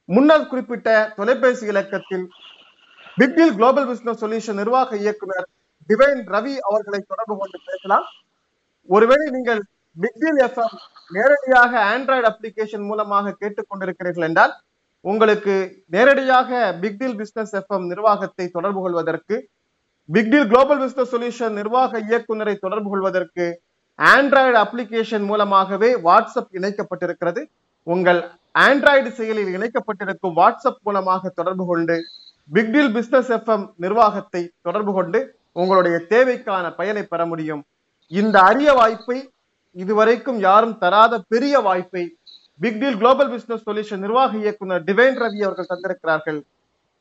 முன்னர் 0.10 0.48
குறிப்பிட்ட 0.48 0.90
தொலைபேசி 1.18 1.66
இலக்கத்தில் 1.66 2.26
பிக்டில் 3.18 3.54
குளோபல் 3.56 3.88
பிசினஸ் 3.90 4.22
சொல்யூஷன் 4.24 4.60
நிர்வாக 4.62 4.98
இயக்குனர் 4.98 5.48
டிவைன் 5.90 6.22
ரவி 6.34 6.54
அவர்களை 6.60 7.00
தொடர்பு 7.02 7.36
கொண்டு 7.38 7.58
பேசலாம். 7.68 8.06
ஒருவேளை 8.90 9.26
நீங்கள் 9.32 9.62
பிக்டில் 9.98 10.40
எஃப்எம் 10.48 10.76
நேரடியாக 11.12 11.72
ஆண்ட்ராய்டு 11.94 12.30
அப்ளிகேஷன் 12.32 12.86
மூலமாக 12.90 13.36
கேட்டுக்கொண்டிருக்கிறீர்கள் 13.42 14.28
என்றால் 14.30 14.54
உங்களுக்கு 15.06 15.56
நேரடியாக 15.88 16.50
பிக்டில் 16.82 17.16
பிசினஸ் 17.16 17.56
எஃப்எம் 17.62 17.88
நிர்வாகத்தை 17.88 18.46
தொடர்பு 18.50 18.82
கொள்வதற்கு 18.82 19.36
பிக்டில் 20.10 20.48
குளோபல் 20.52 20.80
பிசினஸ் 20.80 21.12
சொல்யூஷன் 21.14 21.54
நிர்வாக 21.60 22.00
இயக்குநரை 22.00 22.54
தொடர்பு 22.64 22.90
கொள்வதற்கு 22.90 23.46
ஆண்ட்ராய்டு 24.00 24.58
அப்ளிகேஷன் 24.64 25.26
மூலமாகவே 25.30 25.90
வாட்ஸ்அப் 26.08 26.52
இணைக்கப்பட்டிருக்கிறது. 26.60 27.42
உங்கள் 27.88 28.20
ஆண்ட்ராய்டு 28.66 29.10
செயலில் 29.20 29.52
இணைக்கப்பட்டிருக்கும் 29.58 30.36
வாட்ஸ்அப் 30.40 30.82
மூலமாக 30.88 31.32
தொடர்பு 31.40 31.66
கொண்டு 31.66 31.96
பிக்டில் 32.56 32.92
பிசினஸ் 32.96 33.32
எஃப்எம் 33.38 33.66
நிர்வாகத்தை 33.84 34.42
தொடர்பு 34.62 34.94
கொண்டு 34.94 35.20
உங்களுடைய 35.62 35.98
தேவைக்கான 36.14 36.66
பயனை 36.80 37.04
பெற 37.04 37.22
முடியும். 37.26 37.62
இந்த 38.08 38.36
அரிய 38.50 38.72
வாய்ப்பை 38.80 39.20
இதுவரைக்கும் 39.76 40.40
யாரும் 40.48 40.78
தராத 40.78 41.24
பெரிய 41.34 41.60
வாய்ப்பை 41.68 42.04
big 42.60 42.80
deal 42.80 43.00
global 43.02 43.30
business 43.36 43.66
solution 43.68 44.04
நிர்வாக 44.06 44.38
இயக்குனர் 44.38 44.84
டிவைன் 44.90 45.20
ரவி 45.24 45.40
அவர்கள் 45.48 45.72
தந்திருக்கிறார்கள். 45.74 46.40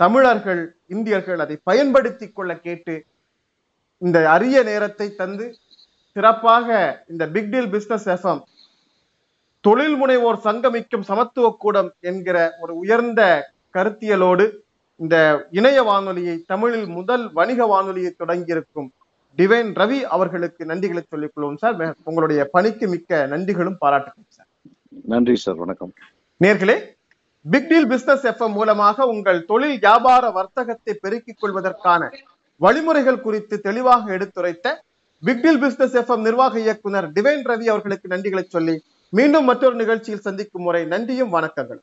தமிழர்கள் 0.02 0.76
இந்தியர்கள் 0.86 1.38
அதை 1.38 1.56
பயன்படுத்திக் 1.62 2.34
கொள்ள 2.34 2.52
கேட்டு 2.56 3.04
இந்த 3.98 4.30
அரிய 4.30 4.62
நேரத்தை 4.62 5.14
தந்து 5.14 5.46
சிறப்பாக 6.12 6.68
இந்த 7.08 7.28
பிக் 7.28 7.50
டீல் 7.50 7.70
பிசினஸ் 7.70 8.08
எஃப்எம் 8.08 8.42
தொழில் 9.60 9.96
முனைவோர் 10.02 10.38
சங்கமிக்கும் 10.44 11.00
சமத்துவ 11.00 11.56
கூடம் 11.58 11.92
என்கிற 12.00 12.56
ஒரு 12.60 12.76
உயர்ந்த 12.76 13.50
கருத்தியலோடு 13.74 14.46
இந்த 14.96 15.16
இணைய 15.50 15.82
வானொலியை 15.82 16.44
தமிழில் 16.46 16.86
முதல் 16.86 17.32
வணிக 17.32 17.66
வானொலியை 17.66 18.14
தொடங்கியிருக்கும் 18.18 18.88
டிவைன் 19.38 19.70
ரவி 19.82 19.98
அவர்களுக்கு 20.16 20.64
நன்றிகளை 20.64 21.02
சொல்லிக் 21.08 21.36
கொள்வோம் 21.36 21.56
சார். 21.56 21.96
உங்களுடைய 22.04 22.44
பணிக்கு 22.44 22.88
மிக்க 22.88 23.26
நன்றிகளும் 23.26 23.78
பாராட்டுகளும் 23.80 24.32
சார். 24.38 24.48
நன்றி 25.04 25.36
சார். 25.36 25.54
வணக்கம். 25.54 25.92
நேர்களே 26.44 26.78
பிக் 27.44 27.68
டீல் 27.68 27.88
பிசினஸ் 27.88 28.24
எஃப்எம் 28.30 28.54
மூலமாக 28.54 29.06
உங்கள் 29.12 29.38
தொழில் 29.46 29.78
வியாபார 29.78 30.24
வர்த்தகத்தை 30.30 30.92
பெருக்கிக் 31.04 31.40
கொள்வதற்கான 31.40 32.02
வழிமுறைகள் 32.60 33.22
குறித்து 33.22 33.56
தெளிவாக 33.60 34.12
எடுத்துரைத்த 34.16 34.74
பிக் 35.22 35.42
டீல் 35.44 35.62
பிசினஸ் 35.62 35.96
எஃப்எம் 36.00 36.26
நிர்வாக 36.26 36.60
இயக்குனர் 36.60 37.08
டிவைன் 37.16 37.46
ரவி 37.50 37.68
அவர்களுக்கு 37.68 38.12
நன்றிகளை 38.14 38.44
சொல்லி 38.48 38.76
மீண்டும் 39.12 39.48
மற்றொரு 39.50 39.76
நிகழ்ச்சியில் 39.76 40.26
சந்திக்கும் 40.26 40.66
முறை 40.68 40.84
நன்றியும் 40.86 41.34
வணக்கங்கள் 41.34 41.82